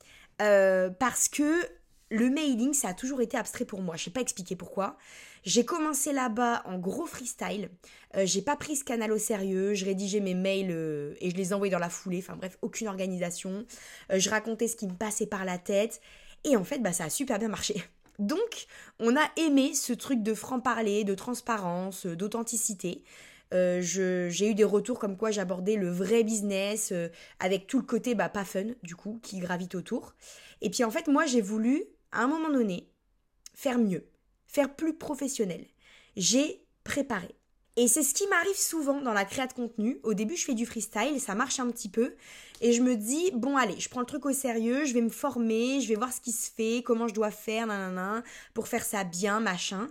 euh, 0.40 0.90
parce 0.90 1.28
que 1.28 1.66
le 2.10 2.30
mailing, 2.30 2.72
ça 2.72 2.88
a 2.88 2.94
toujours 2.94 3.20
été 3.20 3.36
abstrait 3.36 3.64
pour 3.64 3.82
moi. 3.82 3.96
Je 3.96 4.04
sais 4.04 4.10
pas 4.10 4.20
expliquer 4.20 4.54
pourquoi. 4.56 4.96
J'ai 5.44 5.64
commencé 5.64 6.12
là-bas 6.12 6.62
en 6.66 6.78
gros 6.78 7.06
freestyle. 7.06 7.70
Euh, 8.16 8.26
j'ai 8.26 8.42
pas 8.42 8.56
pris 8.56 8.76
ce 8.76 8.84
canal 8.84 9.12
au 9.12 9.18
sérieux. 9.18 9.74
Je 9.74 9.84
rédigeais 9.84 10.20
mes 10.20 10.34
mails 10.34 10.70
euh, 10.70 11.14
et 11.20 11.30
je 11.30 11.36
les 11.36 11.52
envoyais 11.52 11.72
dans 11.72 11.78
la 11.78 11.88
foulée. 11.88 12.18
Enfin 12.18 12.36
bref, 12.36 12.58
aucune 12.62 12.88
organisation. 12.88 13.64
Euh, 14.12 14.18
je 14.18 14.28
racontais 14.28 14.68
ce 14.68 14.76
qui 14.76 14.86
me 14.86 14.94
passait 14.94 15.26
par 15.26 15.44
la 15.44 15.58
tête. 15.58 16.00
Et 16.44 16.56
en 16.56 16.64
fait, 16.64 16.78
bah, 16.78 16.92
ça 16.92 17.04
a 17.04 17.10
super 17.10 17.38
bien 17.38 17.48
marché. 17.48 17.82
Donc, 18.18 18.66
on 18.98 19.16
a 19.16 19.30
aimé 19.36 19.72
ce 19.74 19.94
truc 19.94 20.22
de 20.22 20.34
franc-parler, 20.34 21.04
de 21.04 21.14
transparence, 21.14 22.04
d'authenticité. 22.04 23.02
j'ai 23.50 24.50
eu 24.50 24.54
des 24.54 24.64
retours 24.64 24.98
comme 24.98 25.16
quoi 25.16 25.30
j'abordais 25.30 25.76
le 25.76 25.90
vrai 25.90 26.22
business 26.22 26.92
avec 27.38 27.66
tout 27.66 27.78
le 27.78 27.84
côté 27.84 28.14
bah, 28.14 28.28
pas 28.28 28.44
fun 28.44 28.66
du 28.82 28.94
coup 28.94 29.18
qui 29.22 29.38
gravite 29.38 29.74
autour. 29.74 30.14
Et 30.60 30.68
puis 30.68 30.84
en 30.84 30.90
fait 30.90 31.08
moi 31.08 31.24
j'ai 31.24 31.40
voulu 31.40 31.82
à 32.12 32.22
un 32.22 32.26
moment 32.26 32.50
donné 32.50 32.90
faire 33.54 33.78
mieux 33.78 34.09
faire 34.50 34.74
plus 34.74 34.94
professionnel. 34.94 35.64
J'ai 36.16 36.64
préparé. 36.84 37.34
Et 37.76 37.86
c'est 37.86 38.02
ce 38.02 38.14
qui 38.14 38.26
m'arrive 38.26 38.56
souvent 38.56 39.00
dans 39.00 39.12
la 39.12 39.24
création 39.24 39.62
de 39.62 39.68
contenu. 39.68 40.00
Au 40.02 40.12
début, 40.12 40.36
je 40.36 40.44
fais 40.44 40.54
du 40.54 40.66
freestyle, 40.66 41.20
ça 41.20 41.34
marche 41.34 41.60
un 41.60 41.70
petit 41.70 41.88
peu. 41.88 42.14
Et 42.60 42.72
je 42.72 42.82
me 42.82 42.96
dis, 42.96 43.30
bon, 43.32 43.56
allez, 43.56 43.78
je 43.78 43.88
prends 43.88 44.00
le 44.00 44.06
truc 44.06 44.26
au 44.26 44.32
sérieux, 44.32 44.84
je 44.84 44.92
vais 44.92 45.00
me 45.00 45.08
former, 45.08 45.80
je 45.80 45.88
vais 45.88 45.94
voir 45.94 46.12
ce 46.12 46.20
qui 46.20 46.32
se 46.32 46.50
fait, 46.50 46.82
comment 46.84 47.08
je 47.08 47.14
dois 47.14 47.30
faire, 47.30 47.68
nanana, 47.68 48.22
pour 48.54 48.68
faire 48.68 48.84
ça 48.84 49.04
bien, 49.04 49.40
machin. 49.40 49.88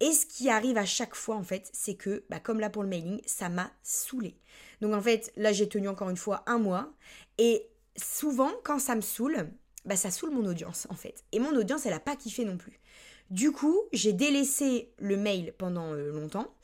Et 0.00 0.12
ce 0.12 0.26
qui 0.26 0.50
arrive 0.50 0.76
à 0.76 0.84
chaque 0.84 1.14
fois, 1.14 1.36
en 1.36 1.44
fait, 1.44 1.70
c'est 1.72 1.94
que, 1.94 2.24
bah, 2.28 2.40
comme 2.40 2.58
là 2.58 2.68
pour 2.68 2.82
le 2.82 2.88
mailing, 2.88 3.20
ça 3.26 3.48
m'a 3.48 3.70
saoulé. 3.82 4.36
Donc, 4.80 4.92
en 4.92 5.00
fait, 5.00 5.32
là, 5.36 5.52
j'ai 5.52 5.68
tenu 5.68 5.88
encore 5.88 6.10
une 6.10 6.16
fois 6.16 6.42
un 6.46 6.58
mois. 6.58 6.92
Et 7.38 7.64
souvent, 7.96 8.50
quand 8.64 8.80
ça 8.80 8.96
me 8.96 9.00
saoule, 9.00 9.48
bah, 9.84 9.96
ça 9.96 10.10
saoule 10.10 10.30
mon 10.30 10.44
audience, 10.44 10.88
en 10.90 10.94
fait. 10.94 11.24
Et 11.30 11.38
mon 11.38 11.54
audience, 11.56 11.86
elle 11.86 11.92
a 11.92 12.00
pas 12.00 12.16
kiffé 12.16 12.44
non 12.44 12.56
plus. 12.56 12.80
Du 13.30 13.52
coup, 13.52 13.80
j'ai 13.92 14.12
délaissé 14.12 14.92
le 14.98 15.16
mail 15.16 15.54
pendant 15.58 15.92
euh, 15.92 16.12
longtemps. 16.12 16.54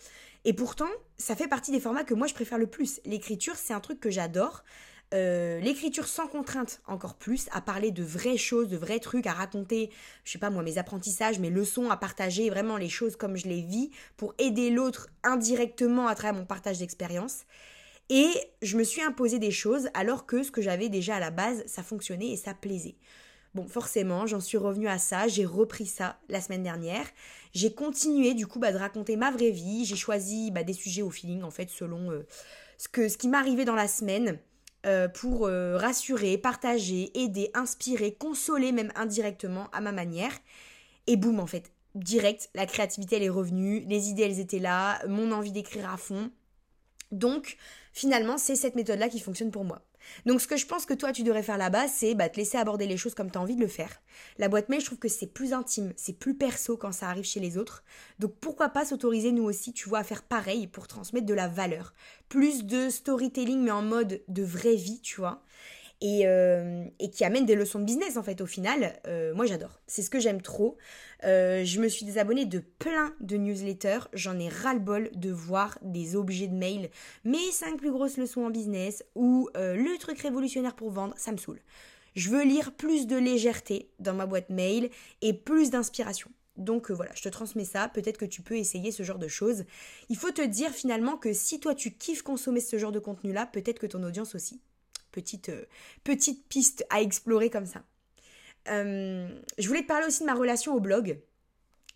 Et 0.44 0.52
pourtant, 0.52 0.88
ça 1.18 1.36
fait 1.36 1.48
partie 1.48 1.70
des 1.70 1.80
formats 1.80 2.04
que 2.04 2.14
moi 2.14 2.26
je 2.26 2.34
préfère 2.34 2.58
le 2.58 2.66
plus. 2.66 3.00
L'écriture, 3.04 3.56
c'est 3.56 3.72
un 3.72 3.80
truc 3.80 4.00
que 4.00 4.10
j'adore. 4.10 4.64
Euh, 5.12 5.58
l'écriture 5.58 6.06
sans 6.06 6.28
contrainte 6.28 6.80
encore 6.86 7.14
plus, 7.14 7.48
à 7.50 7.60
parler 7.60 7.90
de 7.90 8.04
vraies 8.04 8.36
choses, 8.36 8.68
de 8.68 8.76
vrais 8.76 9.00
trucs, 9.00 9.26
à 9.26 9.32
raconter, 9.32 9.90
je 10.24 10.32
sais 10.32 10.38
pas 10.38 10.50
moi, 10.50 10.62
mes 10.62 10.78
apprentissages, 10.78 11.40
mes 11.40 11.50
leçons, 11.50 11.90
à 11.90 11.96
partager 11.96 12.48
vraiment 12.48 12.76
les 12.76 12.88
choses 12.88 13.16
comme 13.16 13.36
je 13.36 13.48
les 13.48 13.60
vis 13.60 13.90
pour 14.16 14.34
aider 14.38 14.70
l'autre 14.70 15.08
indirectement 15.24 16.06
à 16.06 16.14
travers 16.14 16.34
mon 16.34 16.46
partage 16.46 16.78
d'expérience. 16.78 17.40
Et 18.08 18.28
je 18.62 18.76
me 18.76 18.84
suis 18.84 19.02
imposé 19.02 19.38
des 19.38 19.50
choses 19.50 19.88
alors 19.94 20.26
que 20.26 20.42
ce 20.42 20.50
que 20.50 20.62
j'avais 20.62 20.88
déjà 20.88 21.16
à 21.16 21.20
la 21.20 21.30
base, 21.30 21.64
ça 21.66 21.82
fonctionnait 21.82 22.30
et 22.30 22.36
ça 22.36 22.54
plaisait. 22.54 22.96
Bon, 23.54 23.66
forcément, 23.66 24.26
j'en 24.26 24.38
suis 24.38 24.58
revenue 24.58 24.86
à 24.86 24.98
ça, 24.98 25.26
j'ai 25.26 25.44
repris 25.44 25.86
ça 25.86 26.20
la 26.28 26.40
semaine 26.40 26.62
dernière. 26.62 27.04
J'ai 27.52 27.74
continué 27.74 28.34
du 28.34 28.46
coup 28.46 28.60
bah, 28.60 28.70
de 28.70 28.78
raconter 28.78 29.16
ma 29.16 29.32
vraie 29.32 29.50
vie, 29.50 29.84
j'ai 29.84 29.96
choisi 29.96 30.52
bah, 30.52 30.62
des 30.62 30.72
sujets 30.72 31.02
au 31.02 31.10
feeling 31.10 31.42
en 31.42 31.50
fait 31.50 31.68
selon 31.68 32.12
euh, 32.12 32.24
ce, 32.78 32.88
que, 32.88 33.08
ce 33.08 33.18
qui 33.18 33.26
m'arrivait 33.26 33.64
dans 33.64 33.74
la 33.74 33.88
semaine 33.88 34.38
euh, 34.86 35.08
pour 35.08 35.46
euh, 35.46 35.76
rassurer, 35.76 36.38
partager, 36.38 37.10
aider, 37.20 37.50
inspirer, 37.54 38.14
consoler 38.14 38.70
même 38.70 38.92
indirectement 38.94 39.68
à 39.72 39.80
ma 39.80 39.90
manière. 39.90 40.32
Et 41.08 41.16
boum 41.16 41.40
en 41.40 41.46
fait, 41.48 41.72
direct, 41.96 42.50
la 42.54 42.66
créativité 42.66 43.16
elle 43.16 43.24
est 43.24 43.28
revenue, 43.28 43.80
les 43.80 44.10
idées 44.10 44.22
elles 44.22 44.38
étaient 44.38 44.60
là, 44.60 45.04
mon 45.08 45.32
envie 45.32 45.50
d'écrire 45.50 45.90
à 45.90 45.96
fond. 45.96 46.30
Donc 47.10 47.56
finalement 47.92 48.38
c'est 48.38 48.54
cette 48.54 48.76
méthode 48.76 49.00
là 49.00 49.08
qui 49.08 49.18
fonctionne 49.18 49.50
pour 49.50 49.64
moi. 49.64 49.82
Donc 50.26 50.40
ce 50.40 50.46
que 50.46 50.56
je 50.56 50.66
pense 50.66 50.86
que 50.86 50.94
toi 50.94 51.12
tu 51.12 51.22
devrais 51.22 51.42
faire 51.42 51.58
là-bas, 51.58 51.88
c'est 51.88 52.14
bah, 52.14 52.28
te 52.28 52.36
laisser 52.36 52.58
aborder 52.58 52.86
les 52.86 52.96
choses 52.96 53.14
comme 53.14 53.30
tu 53.30 53.38
as 53.38 53.40
envie 53.40 53.56
de 53.56 53.60
le 53.60 53.66
faire. 53.66 54.02
La 54.38 54.48
boîte 54.48 54.68
mail, 54.68 54.80
je 54.80 54.86
trouve 54.86 54.98
que 54.98 55.08
c'est 55.08 55.26
plus 55.26 55.52
intime, 55.52 55.92
c'est 55.96 56.18
plus 56.18 56.34
perso 56.34 56.76
quand 56.76 56.92
ça 56.92 57.08
arrive 57.08 57.24
chez 57.24 57.40
les 57.40 57.58
autres. 57.58 57.84
Donc 58.18 58.34
pourquoi 58.40 58.68
pas 58.68 58.84
s'autoriser 58.84 59.32
nous 59.32 59.44
aussi, 59.44 59.72
tu 59.72 59.88
vois, 59.88 60.00
à 60.00 60.04
faire 60.04 60.22
pareil 60.22 60.66
pour 60.66 60.88
transmettre 60.88 61.26
de 61.26 61.34
la 61.34 61.48
valeur. 61.48 61.94
Plus 62.28 62.64
de 62.64 62.90
storytelling 62.90 63.60
mais 63.60 63.70
en 63.70 63.82
mode 63.82 64.22
de 64.28 64.42
vraie 64.42 64.76
vie, 64.76 65.00
tu 65.00 65.20
vois. 65.20 65.42
Euh, 66.02 66.86
et, 66.98 67.10
qui 67.10 67.24
amène 67.24 67.44
des 67.44 67.54
leçons 67.54 67.78
de 67.78 67.84
business 67.84 68.16
en 68.16 68.22
fait 68.22 68.40
au 68.40 68.46
final. 68.46 68.98
Euh, 69.06 69.34
moi 69.34 69.44
j'adore, 69.44 69.78
c'est 69.86 70.00
ce 70.00 70.08
que 70.08 70.18
j'aime 70.18 70.40
trop. 70.40 70.78
Euh, 71.24 71.62
je 71.64 71.78
me 71.78 71.88
suis 71.88 72.06
désabonnée 72.06 72.46
de 72.46 72.60
plein 72.78 73.14
de 73.20 73.36
newsletters, 73.36 74.08
j'en 74.14 74.38
ai 74.38 74.48
ras-le-bol 74.48 75.10
de 75.14 75.30
voir 75.30 75.78
des 75.82 76.16
objets 76.16 76.46
de 76.46 76.54
mail, 76.54 76.88
mes 77.24 77.50
5 77.52 77.76
plus 77.76 77.90
grosses 77.90 78.16
leçons 78.16 78.44
en 78.44 78.50
business 78.50 79.04
ou 79.14 79.50
le 79.54 79.98
truc 79.98 80.18
révolutionnaire 80.20 80.74
pour 80.74 80.90
vendre, 80.90 81.14
ça 81.18 81.32
me 81.32 81.36
saoule. 81.36 81.60
Je 82.14 82.30
veux 82.30 82.44
lire 82.44 82.72
plus 82.72 83.06
de 83.06 83.16
légèreté 83.16 83.90
dans 83.98 84.14
ma 84.14 84.24
boîte 84.24 84.48
mail 84.48 84.88
et 85.20 85.34
plus 85.34 85.70
d'inspiration. 85.70 86.30
Donc 86.56 86.90
voilà, 86.90 87.12
je 87.14 87.22
te 87.22 87.28
transmets 87.28 87.64
ça, 87.64 87.88
peut-être 87.88 88.18
que 88.18 88.24
tu 88.24 88.40
peux 88.40 88.56
essayer 88.56 88.90
ce 88.90 89.02
genre 89.02 89.18
de 89.18 89.28
choses. 89.28 89.64
Il 90.08 90.16
faut 90.16 90.30
te 90.30 90.42
dire 90.42 90.70
finalement 90.70 91.18
que 91.18 91.34
si 91.34 91.60
toi 91.60 91.74
tu 91.74 91.92
kiffes 91.92 92.22
consommer 92.22 92.60
ce 92.60 92.78
genre 92.78 92.92
de 92.92 92.98
contenu-là, 92.98 93.46
peut-être 93.46 93.78
que 93.78 93.86
ton 93.86 94.02
audience 94.02 94.34
aussi. 94.34 94.60
Petite, 95.12 95.48
euh, 95.48 95.64
petite 96.04 96.46
piste 96.48 96.84
à 96.90 97.00
explorer 97.00 97.50
comme 97.50 97.66
ça. 97.66 97.82
Euh, 98.68 99.28
je 99.58 99.66
voulais 99.66 99.82
te 99.82 99.86
parler 99.86 100.06
aussi 100.06 100.20
de 100.20 100.26
ma 100.26 100.34
relation 100.34 100.74
au 100.74 100.80
blog. 100.80 101.20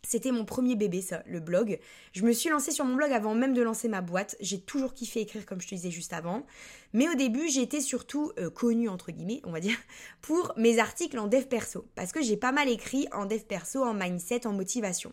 C'était 0.06 0.32
mon 0.32 0.44
premier 0.44 0.76
bébé, 0.76 1.00
ça, 1.00 1.22
le 1.26 1.40
blog. 1.40 1.78
Je 2.12 2.24
me 2.24 2.32
suis 2.32 2.50
lancée 2.50 2.72
sur 2.72 2.84
mon 2.84 2.94
blog 2.94 3.10
avant 3.10 3.34
même 3.34 3.54
de 3.54 3.62
lancer 3.62 3.88
ma 3.88 4.02
boîte. 4.02 4.36
J'ai 4.38 4.60
toujours 4.60 4.92
kiffé 4.92 5.22
écrire, 5.22 5.46
comme 5.46 5.62
je 5.62 5.66
te 5.66 5.74
disais 5.74 5.90
juste 5.90 6.12
avant. 6.12 6.44
Mais 6.92 7.08
au 7.08 7.14
début, 7.14 7.48
j'étais 7.48 7.80
surtout 7.80 8.30
euh, 8.38 8.50
connue, 8.50 8.90
entre 8.90 9.12
guillemets, 9.12 9.40
on 9.44 9.50
va 9.50 9.60
dire, 9.60 9.78
pour 10.20 10.52
mes 10.56 10.78
articles 10.78 11.18
en 11.18 11.26
dev 11.26 11.44
perso. 11.44 11.86
Parce 11.94 12.12
que 12.12 12.22
j'ai 12.22 12.36
pas 12.36 12.52
mal 12.52 12.68
écrit 12.68 13.08
en 13.12 13.24
dev 13.24 13.40
perso, 13.40 13.82
en 13.82 13.94
mindset, 13.94 14.46
en 14.46 14.52
motivation. 14.52 15.12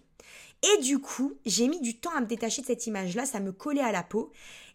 Et 0.63 0.81
du 0.81 0.99
coup, 0.99 1.33
j'ai 1.45 1.67
mis 1.67 1.81
du 1.81 1.97
temps 1.97 2.15
à 2.15 2.21
me 2.21 2.27
détacher 2.27 2.61
de 2.61 2.67
cette 2.67 2.85
image-là, 2.85 3.25
ça 3.25 3.39
me 3.39 3.51
collait 3.51 3.81
à 3.81 3.91
la 3.91 4.03
peau. 4.03 4.31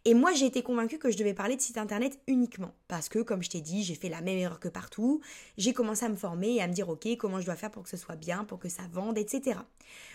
Et 0.09 0.15
moi, 0.15 0.33
j'ai 0.33 0.47
été 0.47 0.63
convaincue 0.63 0.99
que 0.99 1.11
je 1.11 1.17
devais 1.17 1.35
parler 1.35 1.57
de 1.57 1.61
site 1.61 1.79
internet 1.79 2.21
uniquement. 2.29 2.71
Parce 2.87 3.09
que, 3.09 3.19
comme 3.19 3.43
je 3.43 3.51
t'ai 3.51 3.61
dit, 3.61 3.83
j'ai 3.83 3.97
fait 3.97 4.09
la 4.09 4.21
même 4.21 4.39
erreur 4.39 4.61
que 4.61 4.69
partout. 4.69 5.21
J'ai 5.59 5.73
commencé 5.73 6.05
à 6.05 6.09
me 6.09 6.15
former 6.15 6.55
et 6.55 6.63
à 6.63 6.69
me 6.69 6.73
dire, 6.73 6.89
ok, 6.89 7.09
comment 7.19 7.41
je 7.41 7.45
dois 7.45 7.57
faire 7.57 7.73
pour 7.73 7.83
que 7.83 7.89
ce 7.89 7.97
soit 7.97 8.15
bien, 8.15 8.45
pour 8.45 8.61
que 8.61 8.69
ça 8.69 8.85
vende, 8.93 9.19
etc. 9.19 9.59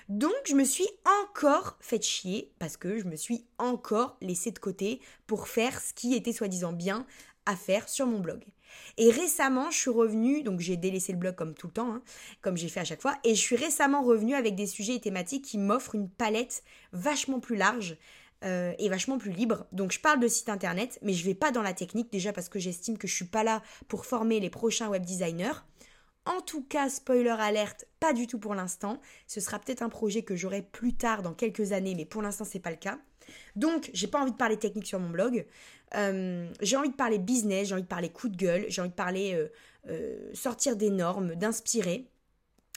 Donc, 0.08 0.32
je 0.46 0.56
me 0.56 0.64
suis 0.64 0.88
encore 1.28 1.78
fait 1.82 2.02
chier 2.02 2.54
parce 2.58 2.78
que 2.78 3.00
je 3.00 3.04
me 3.04 3.18
suis 3.18 3.44
encore 3.58 4.16
laissé 4.22 4.52
de 4.52 4.60
côté 4.60 5.02
pour 5.28 5.50
faire 5.50 5.82
ce 5.82 5.94
qui 5.94 6.16
était 6.16 6.32
soi-disant 6.32 6.72
bien 6.72 7.06
à 7.46 7.58
faire 7.58 7.90
sur 7.90 8.06
mon 8.06 8.20
blog. 8.20 8.46
Et 8.98 9.12
récemment, 9.12 9.72
je 9.72 9.78
suis 9.78 9.90
revenue, 9.90 10.42
donc 10.42 10.62
j'ai 10.62 10.78
délaissé 10.78 11.12
le 11.12 11.18
blog 11.18 11.36
comme 11.36 11.54
tout 11.54 11.68
le 11.68 11.74
temps, 11.74 11.96
hein, 11.96 12.02
comme 12.42 12.56
j'ai 12.56 12.70
fait 12.70 12.80
à 12.80 12.86
chaque 12.86 13.02
fois, 13.02 13.18
et 13.26 13.36
je 13.36 13.42
suis 13.42 13.58
récemment 13.58 14.04
revenue 14.04 14.36
avec 14.36 14.56
des 14.56 14.68
sujets 14.68 14.96
et 14.96 15.02
thématiques 15.02 15.44
qui 15.44 15.58
m'offrent 15.58 15.96
une 15.96 16.10
palette 16.10 16.64
vachement 16.94 17.42
plus 17.42 17.58
large 17.58 17.98
euh, 18.44 18.74
et 18.80 18.90
vachement 18.90 19.18
plus 19.18 19.32
libre. 19.32 19.66
Donc 19.72 19.92
je 19.92 20.00
parle 20.00 20.20
de 20.20 20.28
site 20.28 20.50
internet, 20.50 20.98
mais 21.02 21.14
je 21.14 21.24
vais 21.26 21.36
pas 21.36 21.52
dans 21.52 21.62
la 21.62 21.74
technique 21.74 22.12
déjà 22.12 22.34
parce 22.34 22.50
que 22.50 22.60
j'estime 22.60 22.98
que 22.98 23.08
je 23.08 23.14
suis 23.14 23.26
pas 23.26 23.44
là 23.44 23.62
pour 23.88 24.06
former 24.06 24.40
les 24.40 24.50
prochains 24.50 24.90
web 24.90 25.06
designers. 25.06 25.64
En 26.26 26.42
tout 26.42 26.64
cas, 26.64 26.90
spoiler 26.90 27.30
alerte, 27.30 27.86
pas 28.00 28.14
du 28.14 28.28
tout 28.28 28.40
pour 28.40 28.56
l'instant. 28.56 29.00
Ce 29.28 29.40
sera 29.40 29.60
peut-être 29.60 29.82
un 29.82 29.90
projet 29.90 30.24
que 30.24 30.36
j'aurai 30.36 30.62
plus 30.62 30.94
tard 30.94 31.22
dans 31.22 31.34
quelques 31.34 31.72
années, 31.72 31.96
mais 31.96 32.06
pour 32.06 32.22
l'instant 32.22 32.46
c'est 32.46 32.60
pas 32.60 32.72
le 32.72 32.78
cas. 32.78 33.00
Donc 33.56 33.90
j'ai 33.94 34.08
pas 34.08 34.20
envie 34.20 34.32
de 34.32 34.38
parler 34.38 34.58
technique 34.58 34.88
sur 34.88 35.00
mon 35.00 35.10
blog. 35.10 35.46
Euh, 35.96 36.50
j'ai 36.62 36.78
envie 36.78 36.90
de 36.90 36.96
parler 36.96 37.20
business, 37.20 37.68
j'ai 37.68 37.74
envie 37.74 37.84
de 37.84 37.88
parler 37.88 38.10
coup 38.10 38.30
de 38.30 38.38
gueule, 38.38 38.66
j'ai 38.70 38.82
envie 38.82 38.90
de 38.90 38.96
parler 38.96 39.50
euh, 39.88 40.32
sortir 40.34 40.76
des 40.76 40.90
normes, 40.90 41.36
d'inspirer. 41.36 42.08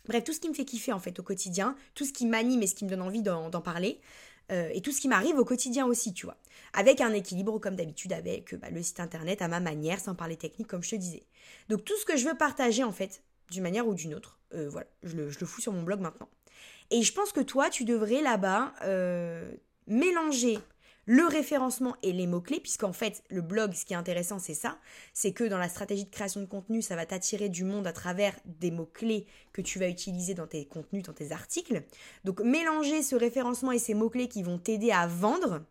Bref, 0.06 0.24
tout 0.24 0.32
ce 0.32 0.40
qui 0.40 0.48
me 0.48 0.54
fait 0.54 0.64
kiffer 0.64 0.92
en 0.92 0.98
fait 0.98 1.18
au 1.18 1.22
quotidien, 1.22 1.76
tout 1.94 2.04
ce 2.04 2.12
qui 2.12 2.26
m'anime 2.26 2.62
et 2.62 2.66
ce 2.66 2.74
qui 2.74 2.84
me 2.84 2.90
donne 2.90 3.02
envie 3.02 3.22
d'en 3.22 3.50
parler. 3.60 4.00
Euh, 4.52 4.68
et 4.72 4.80
tout 4.80 4.92
ce 4.92 5.00
qui 5.00 5.08
m'arrive 5.08 5.36
au 5.36 5.44
quotidien 5.44 5.86
aussi, 5.86 6.12
tu 6.12 6.26
vois. 6.26 6.36
Avec 6.72 7.00
un 7.00 7.12
équilibre, 7.12 7.58
comme 7.58 7.76
d'habitude, 7.76 8.12
avec 8.12 8.54
bah, 8.56 8.68
le 8.70 8.82
site 8.82 9.00
internet 9.00 9.42
à 9.42 9.48
ma 9.48 9.60
manière, 9.60 10.00
sans 10.00 10.14
parler 10.14 10.36
technique, 10.36 10.68
comme 10.68 10.82
je 10.82 10.90
te 10.90 10.96
disais. 10.96 11.22
Donc 11.68 11.84
tout 11.84 11.96
ce 11.98 12.04
que 12.04 12.16
je 12.16 12.28
veux 12.28 12.36
partager, 12.36 12.84
en 12.84 12.92
fait, 12.92 13.22
d'une 13.50 13.62
manière 13.62 13.86
ou 13.86 13.94
d'une 13.94 14.14
autre, 14.14 14.38
euh, 14.54 14.68
voilà, 14.68 14.86
je 15.02 15.16
le, 15.16 15.46
fous 15.46 15.60
sur 15.60 15.72
mon 15.72 15.82
blog 15.82 16.00
maintenant. 16.00 16.28
Et 16.90 17.02
je 17.02 17.12
pense 17.12 17.32
que 17.32 17.40
toi, 17.40 17.70
tu 17.70 17.84
devrais 17.84 18.22
là-bas 18.22 18.74
euh, 18.82 19.50
mélanger 19.86 20.58
le 21.06 21.26
référencement 21.26 21.96
et 22.02 22.12
les 22.12 22.26
mots-clés, 22.26 22.60
puisqu'en 22.60 22.92
fait, 22.92 23.22
le 23.28 23.42
blog, 23.42 23.74
ce 23.74 23.84
qui 23.84 23.92
est 23.92 23.96
intéressant, 23.96 24.38
c'est 24.38 24.54
ça, 24.54 24.78
c'est 25.12 25.32
que 25.32 25.44
dans 25.44 25.58
la 25.58 25.68
stratégie 25.68 26.04
de 26.04 26.10
création 26.10 26.40
de 26.40 26.46
contenu, 26.46 26.82
ça 26.82 26.96
va 26.96 27.06
t'attirer 27.06 27.48
du 27.48 27.64
monde 27.64 27.86
à 27.86 27.92
travers 27.92 28.34
des 28.46 28.70
mots-clés 28.70 29.26
que 29.52 29.60
tu 29.60 29.78
vas 29.78 29.88
utiliser 29.88 30.34
dans 30.34 30.46
tes 30.46 30.64
contenus, 30.66 31.02
dans 31.02 31.12
tes 31.12 31.32
articles. 31.32 31.82
Donc, 32.24 32.40
mélanger 32.40 33.02
ce 33.02 33.16
référencement 33.16 33.72
et 33.72 33.78
ces 33.78 33.94
mots-clés 33.94 34.28
qui 34.28 34.42
vont 34.42 34.58
t'aider 34.58 34.90
à 34.90 35.06
vendre 35.06 35.62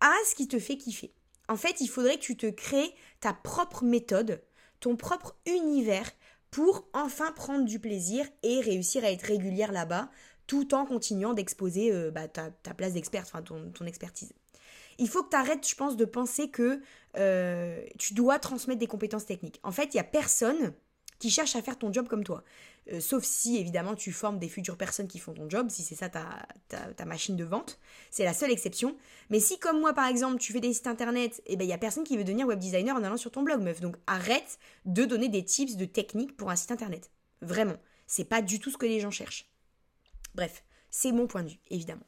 à 0.00 0.14
ce 0.28 0.34
qui 0.34 0.46
te 0.46 0.58
fait 0.58 0.76
kiffer. 0.76 1.12
En 1.48 1.56
fait, 1.56 1.80
il 1.80 1.88
faudrait 1.88 2.16
que 2.16 2.22
tu 2.22 2.36
te 2.36 2.46
crées 2.46 2.94
ta 3.20 3.32
propre 3.32 3.82
méthode, 3.82 4.42
ton 4.80 4.96
propre 4.96 5.36
univers 5.46 6.08
pour 6.50 6.88
enfin 6.92 7.32
prendre 7.32 7.64
du 7.64 7.80
plaisir 7.80 8.26
et 8.42 8.60
réussir 8.60 9.04
à 9.04 9.10
être 9.10 9.22
régulière 9.22 9.72
là-bas, 9.72 10.10
tout 10.46 10.74
en 10.74 10.86
continuant 10.86 11.34
d'exposer 11.34 11.92
euh, 11.92 12.10
bah, 12.10 12.28
ta, 12.28 12.50
place 12.74 12.94
d'expert, 12.94 13.24
enfin 13.26 13.42
ton 13.42 13.84
expertise 13.84 14.32
il 14.98 15.08
faut 15.08 15.22
que 15.22 15.30
tu 15.30 15.36
arrêtes, 15.36 15.66
je 15.66 15.74
pense, 15.74 15.96
de 15.96 16.04
penser 16.04 16.50
que 16.50 16.80
euh, 17.16 17.84
tu 17.98 18.14
dois 18.14 18.38
transmettre 18.38 18.80
des 18.80 18.86
compétences 18.86 19.26
techniques. 19.26 19.60
En 19.62 19.72
fait, 19.72 19.94
il 19.94 19.96
n'y 19.96 20.00
a 20.00 20.04
personne 20.04 20.74
qui 21.18 21.30
cherche 21.30 21.56
à 21.56 21.62
faire 21.62 21.78
ton 21.78 21.92
job 21.92 22.08
comme 22.08 22.24
toi. 22.24 22.44
Euh, 22.92 23.00
sauf 23.00 23.24
si, 23.24 23.56
évidemment, 23.58 23.94
tu 23.94 24.12
formes 24.12 24.38
des 24.38 24.48
futures 24.48 24.76
personnes 24.76 25.08
qui 25.08 25.18
font 25.18 25.34
ton 25.34 25.48
job, 25.50 25.68
si 25.68 25.82
c'est 25.82 25.94
ça 25.94 26.08
ta, 26.08 26.46
ta, 26.68 27.04
machine 27.04 27.36
de 27.36 27.44
vente. 27.44 27.78
C'est 28.10 28.24
la 28.24 28.32
seule 28.32 28.50
exception. 28.50 28.96
Mais 29.30 29.40
si, 29.40 29.58
comme 29.58 29.80
moi, 29.80 29.92
par 29.92 30.06
exemple, 30.06 30.38
tu 30.38 30.52
fais 30.52 30.60
des 30.60 30.72
sites 30.72 30.86
internet, 30.86 31.42
et 31.46 31.52
eh 31.52 31.56
ben, 31.56 31.64
il 31.64 31.68
n'y 31.68 31.72
a 31.72 31.78
personne 31.78 32.04
qui 32.04 32.16
veut 32.16 32.24
devenir 32.24 32.46
web 32.46 32.58
designer 32.58 32.96
en 32.96 33.02
allant 33.02 33.16
sur 33.16 33.30
ton 33.30 33.42
blog, 33.42 33.60
meuf. 33.62 33.80
Donc, 33.80 33.96
arrête 34.06 34.58
de 34.84 35.04
donner 35.04 35.28
des 35.28 35.44
tips 35.44 35.76
de 35.76 35.84
technique 35.84 36.36
pour 36.36 36.50
un 36.50 36.56
site 36.56 36.70
internet. 36.70 37.10
Vraiment. 37.42 37.76
C'est 38.06 38.24
pas 38.24 38.40
du 38.40 38.58
tout 38.58 38.70
ce 38.70 38.78
que 38.78 38.86
les 38.86 39.00
gens 39.00 39.10
cherchent. 39.10 39.50
Bref, 40.34 40.62
c'est 40.90 41.12
mon 41.12 41.26
point 41.26 41.42
de 41.42 41.50
vue, 41.50 41.60
évidemment. 41.70 42.06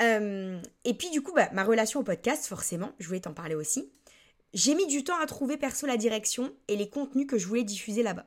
Euh, 0.00 0.60
et 0.84 0.94
puis 0.94 1.10
du 1.10 1.22
coup, 1.22 1.32
bah, 1.34 1.50
ma 1.52 1.64
relation 1.64 2.00
au 2.00 2.02
podcast, 2.02 2.46
forcément, 2.46 2.92
je 2.98 3.06
voulais 3.06 3.20
t'en 3.20 3.34
parler 3.34 3.54
aussi. 3.54 3.90
J'ai 4.52 4.74
mis 4.74 4.86
du 4.86 5.04
temps 5.04 5.18
à 5.20 5.26
trouver 5.26 5.56
perso 5.56 5.86
la 5.86 5.96
direction 5.96 6.52
et 6.68 6.76
les 6.76 6.88
contenus 6.88 7.26
que 7.26 7.38
je 7.38 7.46
voulais 7.46 7.64
diffuser 7.64 8.02
là-bas. 8.02 8.26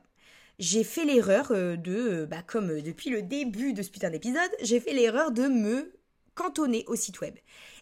J'ai 0.58 0.84
fait 0.84 1.04
l'erreur 1.04 1.50
euh, 1.50 1.76
de, 1.76 1.96
euh, 1.96 2.26
bah, 2.26 2.42
comme 2.46 2.80
depuis 2.80 3.10
le 3.10 3.22
début 3.22 3.72
de 3.72 3.82
ce 3.82 3.90
putain 3.90 4.10
d'épisode, 4.10 4.50
j'ai 4.62 4.80
fait 4.80 4.92
l'erreur 4.92 5.32
de 5.32 5.48
me 5.48 5.92
cantonner 6.34 6.84
au 6.86 6.96
site 6.96 7.20
web. 7.20 7.34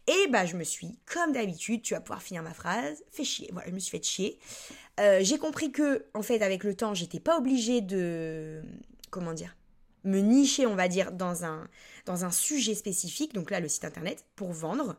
Et 0.09 0.27
bah 0.29 0.47
je 0.47 0.57
me 0.57 0.65
suis, 0.65 0.99
comme 1.07 1.33
d'habitude, 1.33 1.83
tu 1.83 1.95
vas 1.95 2.01
pouvoir 2.01 2.23
finir 2.23 2.43
ma 2.43 2.53
phrase, 2.53 3.05
fait 3.11 3.25
chier. 3.25 3.49
Voilà, 3.53 3.69
je 3.69 3.75
me 3.75 3.79
suis 3.79 3.97
fait 3.97 4.03
chier. 4.03 4.39
j'ai 5.21 5.39
compris 5.39 5.71
que, 5.71 6.05
en 6.13 6.23
fait, 6.23 6.43
avec 6.43 6.65
le 6.65 6.75
temps, 6.75 6.93
j'étais 6.93 7.21
pas 7.21 7.39
obligée 7.39 7.81
de, 7.81 8.63
comment 9.11 9.33
dire, 9.33 9.55
me 10.05 10.19
nicher, 10.19 10.67
on 10.67 10.75
va 10.75 10.89
dire, 10.89 11.13
dans 11.13 11.45
un, 11.45 11.69
dans 12.07 12.25
un 12.25 12.31
sujet 12.31 12.75
spécifique, 12.75 13.35
donc 13.35 13.51
là 13.51 13.61
le 13.61 13.69
site 13.69 13.85
internet, 13.85 14.25
pour 14.37 14.53
vendre. 14.53 14.97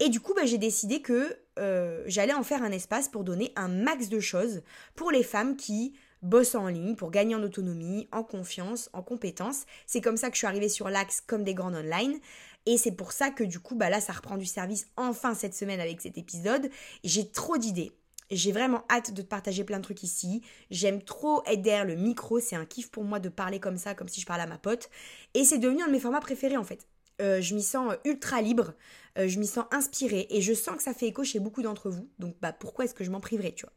Et 0.00 0.08
du 0.08 0.20
coup, 0.20 0.32
bah, 0.34 0.46
j'ai 0.46 0.58
décidé 0.58 1.02
que 1.02 1.36
euh, 1.58 2.02
j'allais 2.06 2.34
en 2.34 2.44
faire 2.44 2.62
un 2.62 2.70
espace 2.70 3.08
pour 3.08 3.24
donner 3.24 3.52
un 3.56 3.68
max 3.68 4.08
de 4.08 4.20
choses 4.20 4.62
pour 4.94 5.10
les 5.10 5.24
femmes 5.24 5.56
qui 5.56 5.94
bossent 6.22 6.54
en 6.54 6.68
ligne, 6.68 6.94
pour 6.94 7.10
gagner 7.10 7.34
en 7.34 7.42
autonomie, 7.42 8.08
en 8.12 8.22
confiance, 8.22 8.90
en 8.92 9.02
compétences. 9.02 9.64
C'est 9.86 10.00
comme 10.00 10.16
ça 10.16 10.28
que 10.28 10.34
je 10.34 10.38
suis 10.38 10.46
arrivée 10.46 10.68
sur 10.68 10.88
l'axe 10.88 11.20
comme 11.20 11.44
des 11.44 11.54
grandes 11.54 11.74
online. 11.74 12.18
Et 12.66 12.76
c'est 12.76 12.92
pour 12.92 13.12
ça 13.12 13.30
que 13.30 13.44
du 13.44 13.60
coup, 13.60 13.74
bah 13.74 13.90
là, 13.90 14.00
ça 14.00 14.12
reprend 14.12 14.36
du 14.36 14.46
service 14.46 14.88
enfin 14.96 15.34
cette 15.34 15.54
semaine 15.54 15.80
avec 15.80 16.00
cet 16.00 16.18
épisode. 16.18 16.70
J'ai 17.02 17.30
trop 17.30 17.56
d'idées. 17.56 17.92
J'ai 18.30 18.52
vraiment 18.52 18.84
hâte 18.90 19.12
de 19.12 19.22
te 19.22 19.26
partager 19.26 19.64
plein 19.64 19.78
de 19.78 19.84
trucs 19.84 20.02
ici. 20.02 20.42
J'aime 20.70 21.02
trop 21.02 21.42
être 21.46 21.62
derrière 21.62 21.84
le 21.84 21.94
micro. 21.94 22.40
C'est 22.40 22.56
un 22.56 22.66
kiff 22.66 22.90
pour 22.90 23.04
moi 23.04 23.20
de 23.20 23.28
parler 23.28 23.60
comme 23.60 23.76
ça, 23.76 23.94
comme 23.94 24.08
si 24.08 24.20
je 24.20 24.26
parlais 24.26 24.42
à 24.42 24.46
ma 24.46 24.58
pote. 24.58 24.90
Et 25.34 25.44
c'est 25.44 25.58
devenu 25.58 25.82
un 25.82 25.86
de 25.86 25.92
mes 25.92 26.00
formats 26.00 26.20
préférés 26.20 26.56
en 26.56 26.64
fait. 26.64 26.86
Euh, 27.20 27.40
je 27.40 27.54
m'y 27.54 27.62
sens 27.62 27.94
ultra 28.04 28.40
libre, 28.40 28.74
euh, 29.18 29.26
je 29.26 29.40
m'y 29.40 29.46
sens 29.46 29.64
inspirée 29.72 30.28
et 30.30 30.40
je 30.40 30.52
sens 30.52 30.76
que 30.76 30.82
ça 30.84 30.94
fait 30.94 31.06
écho 31.06 31.24
chez 31.24 31.40
beaucoup 31.40 31.62
d'entre 31.62 31.90
vous. 31.90 32.08
Donc 32.20 32.36
bah 32.40 32.52
pourquoi 32.52 32.84
est-ce 32.84 32.94
que 32.94 33.02
je 33.02 33.10
m'en 33.10 33.20
priverais, 33.20 33.52
tu 33.52 33.66
vois? 33.66 33.72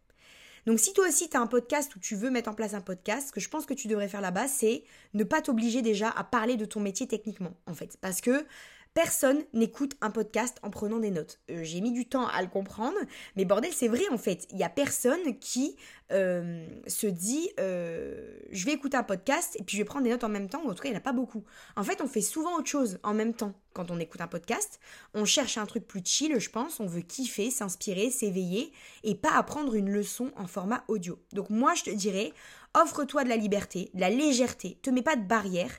Donc 0.68 0.80
si 0.80 0.94
toi 0.94 1.08
aussi 1.08 1.28
tu 1.28 1.38
as 1.38 1.42
un 1.42 1.48
podcast 1.48 1.96
ou 1.96 2.00
tu 2.00 2.16
veux 2.16 2.30
mettre 2.30 2.52
en 2.52 2.54
place 2.54 2.76
un 2.76 2.82
podcast, 2.82 3.30
ce 3.30 3.32
que 3.32 3.40
je 3.40 3.50
pense 3.50 3.66
que 3.66 3.74
tu 3.74 3.88
devrais 3.88 4.08
faire 4.08 4.22
là-bas, 4.22 4.48
c'est 4.48 4.84
ne 5.16 5.24
pas 5.24 5.42
t'obliger 5.42 5.82
déjà 5.82 6.10
à 6.10 6.24
parler 6.24 6.56
de 6.56 6.66
ton 6.66 6.80
métier 6.80 7.08
techniquement 7.08 7.54
en 7.66 7.74
fait 7.74 7.98
parce 8.00 8.22
que 8.22 8.46
Personne 8.93 9.41
n'écoute 9.54 9.95
un 10.01 10.12
podcast 10.12 10.58
en 10.63 10.69
prenant 10.69 10.99
des 10.99 11.12
notes. 11.12 11.39
Euh, 11.49 11.63
j'ai 11.63 11.80
mis 11.80 11.93
du 11.93 12.06
temps 12.06 12.27
à 12.27 12.41
le 12.41 12.49
comprendre, 12.49 12.97
mais 13.38 13.45
bordel, 13.45 13.71
c'est 13.71 13.88
vrai 13.88 14.04
en 14.12 14.17
fait. 14.17 14.45
Il 14.51 14.58
y 14.58 14.63
a 14.63 14.69
personne 14.69 15.39
qui 15.39 15.77
euh, 16.12 16.67
se 16.88 17.08
dit 17.08 17.49
euh, 17.62 18.38
je 18.51 18.65
vais 18.65 18.73
écouter 18.73 18.97
un 18.97 19.04
podcast 19.04 19.56
et 19.58 19.63
puis 19.63 19.77
je 19.77 19.82
vais 19.82 19.86
prendre 19.86 20.04
des 20.04 20.10
notes 20.10 20.25
en 20.25 20.30
même 20.30 20.49
temps, 20.49 20.62
en 20.65 20.73
tout 20.73 20.84
cas, 20.84 20.89
il 20.89 20.91
n'y 20.91 20.97
en 20.97 20.99
a 20.99 21.04
pas 21.04 21.13
beaucoup. 21.13 21.45
En 21.77 21.86
fait, 21.86 22.01
on 22.01 22.08
fait 22.08 22.19
souvent 22.19 22.58
autre 22.58 22.67
chose 22.67 22.99
en 23.04 23.13
même 23.13 23.34
temps 23.34 23.54
quand 23.71 23.91
on 23.91 23.99
écoute 23.99 24.19
un 24.19 24.27
podcast. 24.27 24.82
On 25.13 25.23
cherche 25.23 25.58
un 25.58 25.65
truc 25.65 25.88
plus 25.88 26.01
chill, 26.04 26.38
je 26.38 26.49
pense. 26.49 26.82
On 26.82 26.86
veut 26.86 26.99
kiffer, 26.99 27.49
s'inspirer, 27.49 28.12
s'éveiller 28.12 28.73
et 29.06 29.15
pas 29.15 29.38
apprendre 29.38 29.73
une 29.73 29.89
leçon 29.89 30.32
en 30.36 30.47
format 30.47 30.84
audio. 30.89 31.17
Donc, 31.32 31.49
moi, 31.49 31.75
je 31.75 31.84
te 31.84 31.91
dirais 31.91 32.34
offre-toi 32.73 33.23
de 33.23 33.30
la 33.30 33.38
liberté, 33.38 33.89
de 33.93 34.01
la 34.01 34.10
légèreté, 34.10 34.77
te 34.82 34.89
mets 34.89 35.01
pas 35.01 35.15
de 35.15 35.23
barrière 35.23 35.71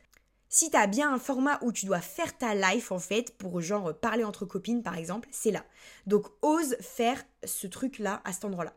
si 0.52 0.70
tu 0.70 0.76
as 0.76 0.86
bien 0.86 1.10
un 1.10 1.18
format 1.18 1.58
où 1.62 1.72
tu 1.72 1.86
dois 1.86 2.02
faire 2.02 2.36
ta 2.36 2.54
life 2.54 2.92
en 2.92 2.98
fait, 2.98 3.34
pour 3.38 3.62
genre 3.62 3.98
parler 3.98 4.22
entre 4.22 4.44
copines 4.44 4.82
par 4.82 4.98
exemple, 4.98 5.26
c'est 5.32 5.50
là. 5.50 5.64
Donc 6.06 6.26
ose 6.42 6.76
faire 6.78 7.24
ce 7.42 7.66
truc-là 7.66 8.20
à 8.26 8.34
cet 8.34 8.44
endroit-là. 8.44 8.74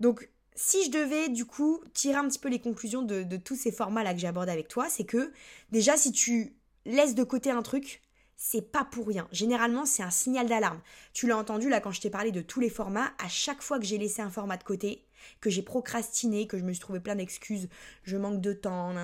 Donc 0.00 0.28
si 0.56 0.84
je 0.84 0.90
devais 0.90 1.28
du 1.28 1.44
coup 1.44 1.80
tirer 1.94 2.16
un 2.16 2.26
petit 2.26 2.40
peu 2.40 2.48
les 2.48 2.58
conclusions 2.58 3.02
de, 3.02 3.36
tous 3.36 3.54
ces 3.54 3.70
formats-là 3.70 4.12
que 4.12 4.18
j'ai 4.18 4.26
abordés 4.26 4.50
avec 4.50 4.66
toi, 4.66 4.88
c'est 4.90 5.04
que 5.04 5.32
déjà 5.70 5.96
si 5.96 6.10
tu 6.10 6.56
laisses 6.84 7.14
de 7.14 7.22
côté 7.22 7.52
un 7.52 7.62
truc, 7.62 8.02
c'est 8.34 8.72
pas 8.72 8.84
pour 8.84 9.06
rien. 9.06 9.28
Généralement, 9.30 9.86
c'est 9.86 10.02
un 10.02 10.10
signal 10.10 10.48
d'alarme. 10.48 10.80
Tu 11.12 11.28
l'as 11.28 11.36
entendu 11.36 11.68
là 11.68 11.80
quand 11.80 11.92
je 11.92 12.00
t'ai 12.00 12.10
parlé 12.10 12.32
de 12.32 12.40
tous 12.40 12.58
les 12.58 12.70
formats, 12.70 13.12
à 13.24 13.28
chaque 13.28 13.62
fois 13.62 13.78
que 13.78 13.84
j'ai 13.84 13.98
laissé 13.98 14.20
un 14.20 14.30
format 14.30 14.56
de 14.56 14.64
côté, 14.64 15.06
que 15.40 15.50
j'ai 15.50 15.62
procrastiné, 15.62 16.46
que 16.46 16.58
je 16.58 16.64
me 16.64 16.72
suis 16.72 16.80
trouvé 16.80 17.00
plein 17.00 17.16
d'excuses, 17.16 17.68
je 18.04 18.16
manque 18.16 18.40
de 18.40 18.52
temps, 18.52 18.94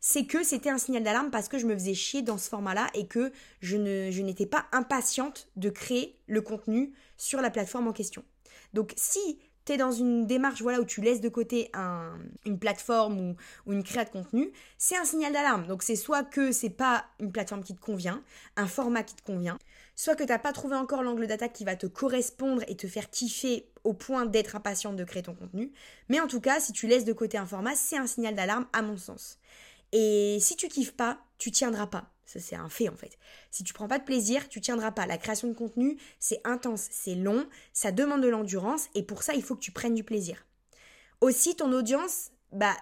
c'est 0.00 0.26
que 0.26 0.42
c'était 0.42 0.70
un 0.70 0.78
signal 0.78 1.02
d'alarme 1.02 1.30
parce 1.30 1.48
que 1.48 1.58
je 1.58 1.66
me 1.66 1.74
faisais 1.74 1.94
chier 1.94 2.22
dans 2.22 2.38
ce 2.38 2.48
format-là 2.48 2.88
et 2.94 3.06
que 3.06 3.32
je, 3.60 3.76
ne, 3.76 4.10
je 4.10 4.22
n'étais 4.22 4.46
pas 4.46 4.66
impatiente 4.72 5.48
de 5.56 5.70
créer 5.70 6.16
le 6.26 6.40
contenu 6.40 6.92
sur 7.16 7.40
la 7.40 7.50
plateforme 7.50 7.88
en 7.88 7.92
question. 7.92 8.24
Donc 8.72 8.92
si 8.96 9.38
tu 9.64 9.72
es 9.72 9.76
dans 9.76 9.92
une 9.92 10.26
démarche 10.26 10.62
voilà, 10.62 10.80
où 10.80 10.84
tu 10.84 11.00
laisses 11.00 11.20
de 11.20 11.28
côté 11.28 11.70
un, 11.74 12.18
une 12.44 12.58
plateforme 12.58 13.36
ou, 13.66 13.72
une 13.72 13.82
créa 13.82 14.04
de 14.04 14.10
contenu, 14.10 14.50
c'est 14.78 14.96
un 14.96 15.04
signal 15.04 15.32
d'alarme. 15.32 15.66
Donc 15.66 15.82
c'est 15.82 15.96
soit 15.96 16.24
que 16.24 16.52
c'est 16.52 16.70
pas 16.70 17.04
une 17.20 17.32
plateforme 17.32 17.62
qui 17.62 17.74
te 17.74 17.80
convient, 17.80 18.22
un 18.56 18.66
format 18.66 19.02
qui 19.02 19.14
te 19.14 19.22
convient, 19.22 19.58
soit 19.94 20.14
que 20.14 20.24
tu 20.24 20.30
n'as 20.30 20.38
pas 20.38 20.52
trouvé 20.52 20.76
encore 20.76 21.02
l'angle 21.02 21.26
d'attaque 21.26 21.52
qui 21.52 21.64
va 21.64 21.76
te 21.76 21.86
correspondre 21.86 22.62
et 22.68 22.76
te 22.76 22.86
faire 22.86 23.10
kiffer 23.10 23.68
au 23.84 23.94
point 23.94 24.26
d'être 24.26 24.56
impatiente 24.56 24.96
de 24.96 25.04
créer 25.04 25.22
ton 25.22 25.34
contenu. 25.34 25.72
Mais 26.08 26.20
en 26.20 26.26
tout 26.26 26.40
cas, 26.40 26.60
si 26.60 26.72
tu 26.72 26.86
laisses 26.86 27.04
de 27.04 27.12
côté 27.12 27.38
un 27.38 27.46
format, 27.46 27.74
c'est 27.74 27.96
un 27.96 28.06
signal 28.06 28.34
d'alarme 28.34 28.66
à 28.72 28.82
mon 28.82 28.96
sens. 28.96 29.38
Et 29.92 30.38
si 30.40 30.56
tu 30.56 30.68
kiffes 30.68 30.96
pas, 30.96 31.18
tu 31.38 31.50
tiendras 31.50 31.86
pas. 31.86 32.11
C'est 32.24 32.56
un 32.56 32.68
fait 32.68 32.88
en 32.88 32.96
fait. 32.96 33.18
Si 33.50 33.62
tu 33.62 33.72
prends 33.72 33.88
pas 33.88 33.98
de 33.98 34.04
plaisir, 34.04 34.48
tu 34.48 34.60
tiendras 34.60 34.92
pas. 34.92 35.06
La 35.06 35.18
création 35.18 35.48
de 35.48 35.54
contenu, 35.54 35.98
c'est 36.18 36.40
intense, 36.44 36.88
c'est 36.90 37.14
long, 37.14 37.46
ça 37.72 37.92
demande 37.92 38.22
de 38.22 38.28
l'endurance 38.28 38.88
et 38.94 39.02
pour 39.02 39.22
ça, 39.22 39.34
il 39.34 39.42
faut 39.42 39.54
que 39.54 39.60
tu 39.60 39.72
prennes 39.72 39.94
du 39.94 40.04
plaisir. 40.04 40.46
Aussi, 41.20 41.54
ton 41.56 41.72
audience, 41.72 42.30
bah, 42.52 42.76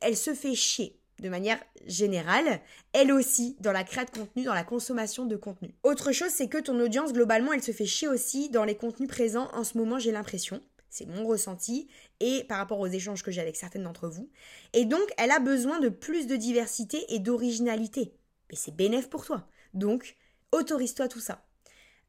elle 0.00 0.16
se 0.16 0.34
fait 0.34 0.54
chier 0.54 0.98
de 1.22 1.28
manière 1.28 1.62
générale, 1.86 2.60
elle 2.92 3.12
aussi 3.12 3.56
dans 3.60 3.72
la 3.72 3.84
création 3.84 4.12
de 4.12 4.18
contenu, 4.18 4.44
dans 4.44 4.54
la 4.54 4.64
consommation 4.64 5.24
de 5.24 5.36
contenu. 5.36 5.74
Autre 5.84 6.12
chose, 6.12 6.30
c'est 6.30 6.48
que 6.48 6.58
ton 6.58 6.78
audience, 6.80 7.12
globalement, 7.12 7.52
elle 7.52 7.62
se 7.62 7.72
fait 7.72 7.86
chier 7.86 8.08
aussi 8.08 8.50
dans 8.50 8.64
les 8.64 8.74
contenus 8.76 9.08
présents 9.08 9.48
en 9.52 9.64
ce 9.64 9.78
moment, 9.78 9.98
j'ai 9.98 10.12
l'impression. 10.12 10.60
C'est 10.90 11.06
mon 11.06 11.26
ressenti 11.26 11.88
et 12.20 12.44
par 12.44 12.58
rapport 12.58 12.78
aux 12.78 12.86
échanges 12.86 13.22
que 13.22 13.30
j'ai 13.30 13.40
avec 13.40 13.56
certaines 13.56 13.84
d'entre 13.84 14.08
vous. 14.08 14.28
Et 14.74 14.84
donc, 14.84 15.08
elle 15.16 15.30
a 15.30 15.38
besoin 15.38 15.80
de 15.80 15.88
plus 15.88 16.26
de 16.26 16.36
diversité 16.36 17.02
et 17.08 17.18
d'originalité. 17.18 18.14
Et 18.52 18.56
c'est 18.56 18.74
bénéf 18.74 19.10
pour 19.10 19.24
toi. 19.24 19.48
Donc, 19.74 20.16
autorise-toi 20.52 21.08
tout 21.08 21.20
ça. 21.20 21.44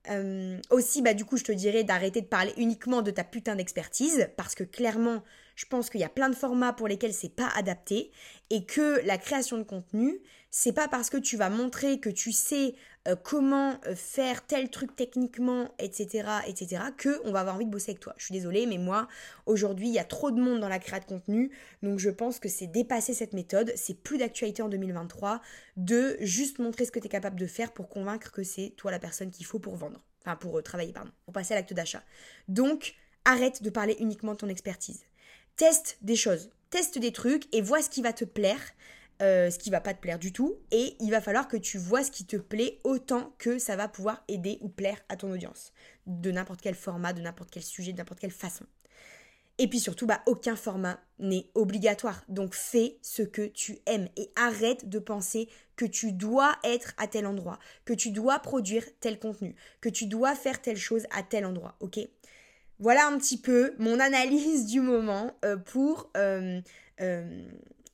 Euh, 0.10 0.60
aussi, 0.70 1.02
bah, 1.02 1.14
du 1.14 1.24
coup, 1.26 1.38
je 1.38 1.46
te 1.46 1.52
dirais 1.52 1.84
d'arrêter 1.84 2.22
de 2.22 2.28
parler 2.28 2.54
uniquement 2.58 3.02
de 3.02 3.12
ta 3.12 3.24
putain 3.24 3.56
d'expertise, 3.56 4.28
parce 4.36 4.54
que 4.54 4.64
clairement, 4.64 5.24
je 5.56 5.66
pense 5.66 5.90
qu'il 5.90 6.02
y 6.02 6.04
a 6.04 6.10
plein 6.10 6.30
de 6.30 6.36
formats 6.36 6.74
pour 6.74 6.88
lesquels 6.88 7.14
c'est 7.14 7.34
pas 7.34 7.48
adapté, 7.56 8.12
et 8.50 8.66
que 8.66 9.02
la 9.06 9.18
création 9.18 9.58
de 9.58 9.64
contenu, 9.64 10.22
c'est 10.56 10.72
pas 10.72 10.88
parce 10.88 11.10
que 11.10 11.18
tu 11.18 11.36
vas 11.36 11.50
montrer 11.50 12.00
que 12.00 12.12
tu 12.12 12.32
sais 12.32 12.76
euh, 13.08 13.16
comment 13.16 13.80
euh, 13.88 13.96
faire 13.96 14.46
tel 14.46 14.70
truc 14.70 14.96
techniquement, 14.96 15.74
etc., 15.80 16.30
etc., 16.46 16.84
que 16.96 17.20
on 17.26 17.32
va 17.32 17.40
avoir 17.40 17.56
envie 17.56 17.66
de 17.66 17.72
bosser 17.72 17.90
avec 17.90 18.00
toi. 18.00 18.14
Je 18.18 18.26
suis 18.26 18.34
désolée, 18.34 18.68
mais 18.68 18.78
moi, 18.78 19.08
aujourd'hui, 19.48 19.88
il 19.88 19.94
y 19.96 19.98
a 19.98 20.04
trop 20.04 20.30
de 20.30 20.40
monde 20.40 20.60
dans 20.60 20.70
la 20.70 20.78
création 20.78 21.16
de 21.16 21.22
contenu, 21.22 21.52
donc 21.82 21.98
je 21.98 22.12
pense 22.12 22.38
que 22.38 22.50
c'est 22.50 22.68
dépasser 22.68 23.16
cette 23.16 23.34
méthode, 23.34 23.74
c'est 23.76 23.96
plus 23.96 24.20
d'actualité 24.20 24.62
en 24.62 24.70
2023 24.70 25.42
de 25.76 26.18
juste 26.20 26.60
montrer 26.60 26.86
ce 26.86 26.92
que 26.92 27.00
tu 27.00 27.08
es 27.08 27.10
capable 27.10 27.40
de 27.40 27.48
faire 27.48 27.74
pour 27.74 27.90
convaincre 27.90 28.32
que 28.32 28.44
c'est 28.44 28.76
toi 28.78 28.92
la 28.92 29.00
personne 29.00 29.32
qu'il 29.32 29.48
faut 29.48 29.58
pour 29.58 29.76
vendre, 29.76 30.04
enfin 30.24 30.36
pour 30.36 30.60
euh, 30.60 30.62
travailler, 30.62 30.94
pardon, 30.94 31.12
pour 31.26 31.34
passer 31.34 31.56
à 31.56 31.58
l'acte 31.58 31.74
d'achat. 31.74 32.04
Donc, 32.48 32.94
arrête 33.26 33.64
de 33.64 33.72
parler 33.72 33.98
uniquement 34.00 34.34
de 34.34 34.38
ton 34.38 34.50
expertise. 34.50 35.02
Teste 35.56 35.98
des 36.04 36.16
choses, 36.16 36.52
teste 36.70 37.00
des 37.00 37.12
trucs 37.12 37.52
et 37.56 37.62
vois 37.64 37.82
ce 37.82 37.90
qui 37.90 38.04
va 38.04 38.14
te 38.14 38.24
plaire. 38.24 38.62
Euh, 39.24 39.50
ce 39.50 39.58
qui 39.58 39.70
va 39.70 39.80
pas 39.80 39.94
te 39.94 40.02
plaire 40.02 40.20
du 40.20 40.34
tout 40.34 40.58
et 40.72 40.98
il 41.00 41.10
va 41.10 41.22
falloir 41.22 41.48
que 41.48 41.56
tu 41.56 41.78
vois 41.78 42.04
ce 42.04 42.12
qui 42.12 42.26
te 42.26 42.36
plaît 42.36 42.80
autant 42.84 43.34
que 43.38 43.58
ça 43.58 43.78
va 43.78 43.88
pouvoir 43.88 44.22
aider 44.28 44.58
ou 44.60 44.68
plaire 44.68 45.00
à 45.08 45.16
ton 45.16 45.32
audience 45.32 45.72
de 46.08 46.30
n'importe 46.30 46.60
quel 46.60 46.76
format, 46.76 47.14
de 47.14 47.22
n'importe 47.22 47.50
quel 47.50 47.64
sujet, 47.64 47.94
de 47.94 48.00
n'importe 48.00 48.20
quelle 48.20 48.32
façon. 48.32 48.66
Et 49.60 49.70
puis 49.70 49.80
surtout, 49.80 50.06
bah, 50.08 50.22
aucun 50.26 50.58
format 50.58 51.00
n'est 51.20 51.46
obligatoire. 51.56 52.26
Donc 52.28 52.54
fais 52.54 52.98
ce 53.02 53.22
que 53.22 53.46
tu 53.46 53.78
aimes 53.86 54.10
et 54.18 54.30
arrête 54.36 54.90
de 54.90 55.00
penser 55.00 55.48
que 55.78 55.86
tu 55.86 56.12
dois 56.12 56.58
être 56.66 56.94
à 56.98 57.08
tel 57.08 57.26
endroit, 57.26 57.60
que 57.86 57.94
tu 57.94 58.12
dois 58.12 58.40
produire 58.40 58.84
tel 59.00 59.20
contenu, 59.20 59.56
que 59.80 59.90
tu 59.90 60.06
dois 60.06 60.36
faire 60.36 60.62
telle 60.62 60.76
chose 60.76 61.06
à 61.12 61.24
tel 61.24 61.46
endroit, 61.46 61.78
ok? 61.80 62.00
Voilà 62.80 63.08
un 63.08 63.18
petit 63.18 63.40
peu 63.40 63.74
mon 63.78 64.02
analyse 64.02 64.66
du 64.66 64.82
moment 64.82 65.34
euh, 65.46 65.56
pour 65.56 66.12
euh, 66.18 66.60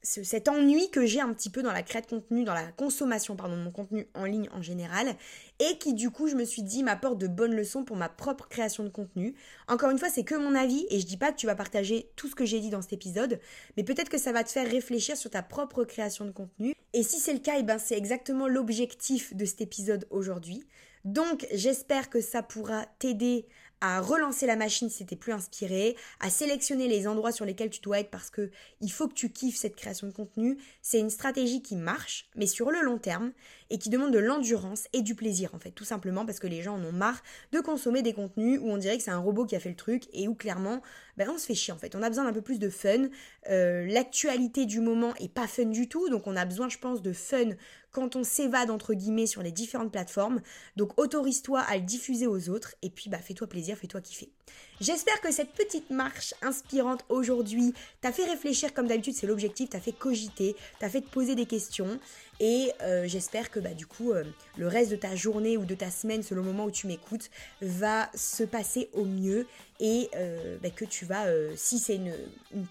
cet 0.01 0.47
ennui 0.47 0.89
que 0.91 1.05
j'ai 1.05 1.19
un 1.19 1.33
petit 1.33 1.49
peu 1.49 1.62
dans 1.62 1.71
la 1.71 1.83
création 1.83 2.17
de 2.17 2.21
contenu, 2.21 2.43
dans 2.43 2.53
la 2.53 2.71
consommation 2.71 3.35
pardon, 3.35 3.57
de 3.57 3.63
mon 3.63 3.71
contenu 3.71 4.07
en 4.13 4.25
ligne 4.25 4.49
en 4.53 4.62
général, 4.62 5.15
et 5.59 5.77
qui 5.77 5.93
du 5.93 6.09
coup 6.09 6.27
je 6.27 6.35
me 6.35 6.45
suis 6.45 6.63
dit 6.63 6.83
m'apporte 6.83 7.17
de 7.17 7.27
bonnes 7.27 7.55
leçons 7.55 7.83
pour 7.83 7.97
ma 7.97 8.09
propre 8.09 8.47
création 8.47 8.83
de 8.83 8.89
contenu. 8.89 9.35
Encore 9.67 9.89
une 9.89 9.99
fois, 9.99 10.09
c'est 10.09 10.23
que 10.23 10.35
mon 10.35 10.55
avis, 10.55 10.85
et 10.89 10.99
je 10.99 11.05
dis 11.05 11.17
pas 11.17 11.31
que 11.31 11.38
tu 11.38 11.45
vas 11.45 11.55
partager 11.55 12.12
tout 12.15 12.27
ce 12.27 12.35
que 12.35 12.45
j'ai 12.45 12.59
dit 12.59 12.69
dans 12.69 12.81
cet 12.81 12.93
épisode, 12.93 13.39
mais 13.75 13.83
peut-être 13.83 14.09
que 14.09 14.17
ça 14.17 14.31
va 14.31 14.43
te 14.43 14.51
faire 14.51 14.69
réfléchir 14.69 15.17
sur 15.17 15.29
ta 15.29 15.43
propre 15.43 15.83
création 15.83 16.25
de 16.25 16.31
contenu. 16.31 16.73
Et 16.93 17.03
si 17.03 17.19
c'est 17.19 17.33
le 17.33 17.39
cas, 17.39 17.55
eh 17.57 17.63
ben 17.63 17.77
c'est 17.77 17.97
exactement 17.97 18.47
l'objectif 18.47 19.35
de 19.35 19.45
cet 19.45 19.62
épisode 19.62 20.07
aujourd'hui. 20.09 20.65
Donc 21.05 21.47
j'espère 21.53 22.09
que 22.09 22.21
ça 22.21 22.43
pourra 22.43 22.85
t'aider 22.99 23.47
à 23.81 24.01
relancer 24.01 24.45
la 24.45 24.55
machine 24.55 24.89
si 24.89 25.05
t'es 25.05 25.15
plus 25.15 25.33
inspiré, 25.33 25.95
à 26.19 26.29
sélectionner 26.29 26.87
les 26.87 27.07
endroits 27.07 27.31
sur 27.31 27.45
lesquels 27.45 27.69
tu 27.69 27.81
dois 27.81 27.99
être 27.99 28.11
parce 28.11 28.29
que 28.29 28.51
il 28.81 28.91
faut 28.91 29.07
que 29.07 29.13
tu 29.13 29.31
kiffes 29.31 29.57
cette 29.57 29.75
création 29.75 30.07
de 30.07 30.13
contenu. 30.13 30.57
C'est 30.81 30.99
une 30.99 31.09
stratégie 31.09 31.61
qui 31.61 31.75
marche, 31.75 32.29
mais 32.35 32.47
sur 32.47 32.71
le 32.71 32.81
long 32.81 32.97
terme 32.97 33.31
et 33.69 33.77
qui 33.77 33.89
demande 33.89 34.12
de 34.12 34.19
l'endurance 34.19 34.88
et 34.93 35.01
du 35.01 35.15
plaisir 35.15 35.53
en 35.53 35.60
fait, 35.60 35.71
tout 35.71 35.84
simplement 35.84 36.25
parce 36.25 36.39
que 36.39 36.47
les 36.47 36.62
gens 36.62 36.75
en 36.75 36.84
ont 36.84 36.91
marre 36.91 37.21
de 37.51 37.60
consommer 37.60 38.01
des 38.01 38.13
contenus 38.13 38.60
où 38.62 38.69
on 38.69 38.77
dirait 38.77 38.97
que 38.97 39.03
c'est 39.03 39.12
un 39.12 39.19
robot 39.19 39.45
qui 39.45 39.55
a 39.55 39.60
fait 39.60 39.69
le 39.69 39.75
truc 39.75 40.03
et 40.13 40.27
où 40.27 40.36
clairement 40.36 40.82
ben, 41.17 41.29
on 41.29 41.38
se 41.38 41.45
fait 41.45 41.55
chier 41.55 41.73
en 41.73 41.77
fait. 41.77 41.95
On 41.95 42.01
a 42.01 42.10
besoin 42.10 42.23
d'un 42.25 42.34
peu 42.34 42.41
plus 42.41 42.60
de 42.60 42.69
fun. 42.69 43.10
Euh, 43.49 43.86
l'actualité 43.88 44.65
du 44.65 44.79
moment 44.79 45.13
est 45.19 45.34
pas 45.34 45.47
fun 45.47 45.65
du 45.65 45.89
tout, 45.89 46.10
donc 46.10 46.27
on 46.27 46.36
a 46.36 46.45
besoin 46.45 46.69
je 46.69 46.77
pense 46.77 47.01
de 47.01 47.13
fun 47.13 47.49
quand 47.91 48.15
on 48.15 48.23
s'évade 48.23 48.69
entre 48.69 48.93
guillemets 48.93 49.27
sur 49.27 49.43
les 49.43 49.51
différentes 49.51 49.91
plateformes. 49.91 50.41
Donc 50.75 50.99
autorise-toi 50.99 51.60
à 51.62 51.77
le 51.77 51.84
diffuser 51.84 52.27
aux 52.27 52.49
autres 52.49 52.75
et 52.82 52.89
puis 52.89 53.10
bah 53.10 53.19
fais-toi 53.19 53.47
plaisir, 53.47 53.77
fais-toi 53.77 54.01
kiffer. 54.01 54.32
J'espère 54.81 55.19
que 55.19 55.29
cette 55.29 55.51
petite 55.51 55.89
marche 55.89 56.33
inspirante 56.41 57.03
aujourd'hui 57.09 57.73
t'a 57.99 58.13
fait 58.13 58.23
réfléchir 58.23 58.73
comme 58.73 58.87
d'habitude, 58.87 59.13
c'est 59.13 59.27
l'objectif, 59.27 59.69
t'a 59.69 59.81
fait 59.81 59.91
cogiter, 59.91 60.55
t'a 60.79 60.87
fait 60.87 61.01
te 61.01 61.09
poser 61.09 61.35
des 61.35 61.45
questions. 61.45 61.99
Et 62.39 62.71
euh, 62.81 63.05
j'espère 63.05 63.51
que 63.51 63.59
bah, 63.59 63.73
du 63.73 63.85
coup 63.85 64.13
euh, 64.13 64.23
le 64.57 64.67
reste 64.67 64.91
de 64.91 64.95
ta 64.95 65.17
journée 65.17 65.57
ou 65.57 65.65
de 65.65 65.75
ta 65.75 65.91
semaine 65.91 66.23
selon 66.23 66.43
le 66.43 66.47
moment 66.47 66.63
où 66.63 66.71
tu 66.71 66.87
m'écoutes 66.87 67.29
va 67.61 68.09
se 68.15 68.43
passer 68.45 68.89
au 68.93 69.03
mieux 69.03 69.45
et 69.81 70.09
euh, 70.15 70.57
bah, 70.63 70.69
que 70.69 70.85
tu 70.85 71.03
vas, 71.03 71.25
si 71.57 71.77
c'est 71.77 71.95
une, 71.95 72.13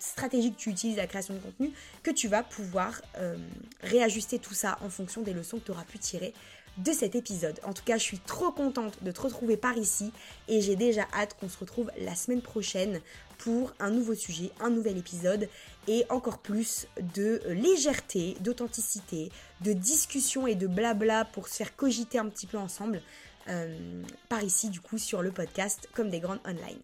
stratégie 0.01 0.53
que 0.53 0.59
tu 0.59 0.71
utilises 0.71 0.97
la 0.97 1.07
création 1.07 1.35
de 1.35 1.41
contenu, 1.41 1.73
que 2.03 2.11
tu 2.11 2.29
vas 2.29 2.43
pouvoir 2.43 3.03
réajuster 3.83 4.39
tout 4.39 4.55
ça 4.55 4.79
en 4.81 4.89
fonction 4.89 5.21
des 5.21 5.35
leçons 5.35 5.59
que 5.59 5.65
tu 5.67 5.71
auras 5.73 5.85
pu 5.85 5.99
tirer 5.99 6.33
de 6.79 6.93
cet 6.93 7.15
épisode. 7.15 7.59
En 7.65 7.73
tout 7.73 7.85
cas, 7.85 7.99
je 7.99 8.03
suis 8.03 8.19
trop 8.19 8.51
contente 8.51 9.03
de 9.03 9.11
te 9.11 9.21
retrouver 9.21 9.57
par 9.57 9.77
ici 9.77 10.13
et 10.49 10.61
j'ai 10.61 10.77
déjà 10.77 11.07
hâte 11.13 11.37
qu'on 11.39 11.49
se 11.49 11.59
retrouve 11.59 11.91
la 11.99 12.15
semaine 12.15 12.43
prochaine 12.43 13.01
pour 13.39 13.73
un 13.79 13.91
nouveau 13.91 14.15
sujet, 14.15 14.51
un 14.61 14.71
nouvel 14.71 14.97
épisode 14.97 15.49
et 15.87 16.05
encore 16.11 16.39
plus 16.39 16.87
de 17.15 17.41
légèreté, 17.49 18.37
d'authenticité, 18.41 19.31
de 19.61 19.73
discussion 19.73 20.47
et 20.47 20.55
de 20.55 20.67
blabla 20.67 21.25
pour 21.25 21.49
se 21.49 21.57
faire 21.57 21.75
cogiter 21.77 22.19
un 22.19 22.29
petit 22.29 22.47
peu 22.47 22.59
ensemble 22.59 23.03
euh, 23.49 24.03
par 24.29 24.43
ici 24.43 24.69
du 24.69 24.81
coup 24.81 24.99
sur 24.99 25.23
le 25.23 25.31
podcast 25.31 25.89
comme 25.95 26.11
des 26.11 26.21
grandes 26.21 26.41
online. 26.45 26.81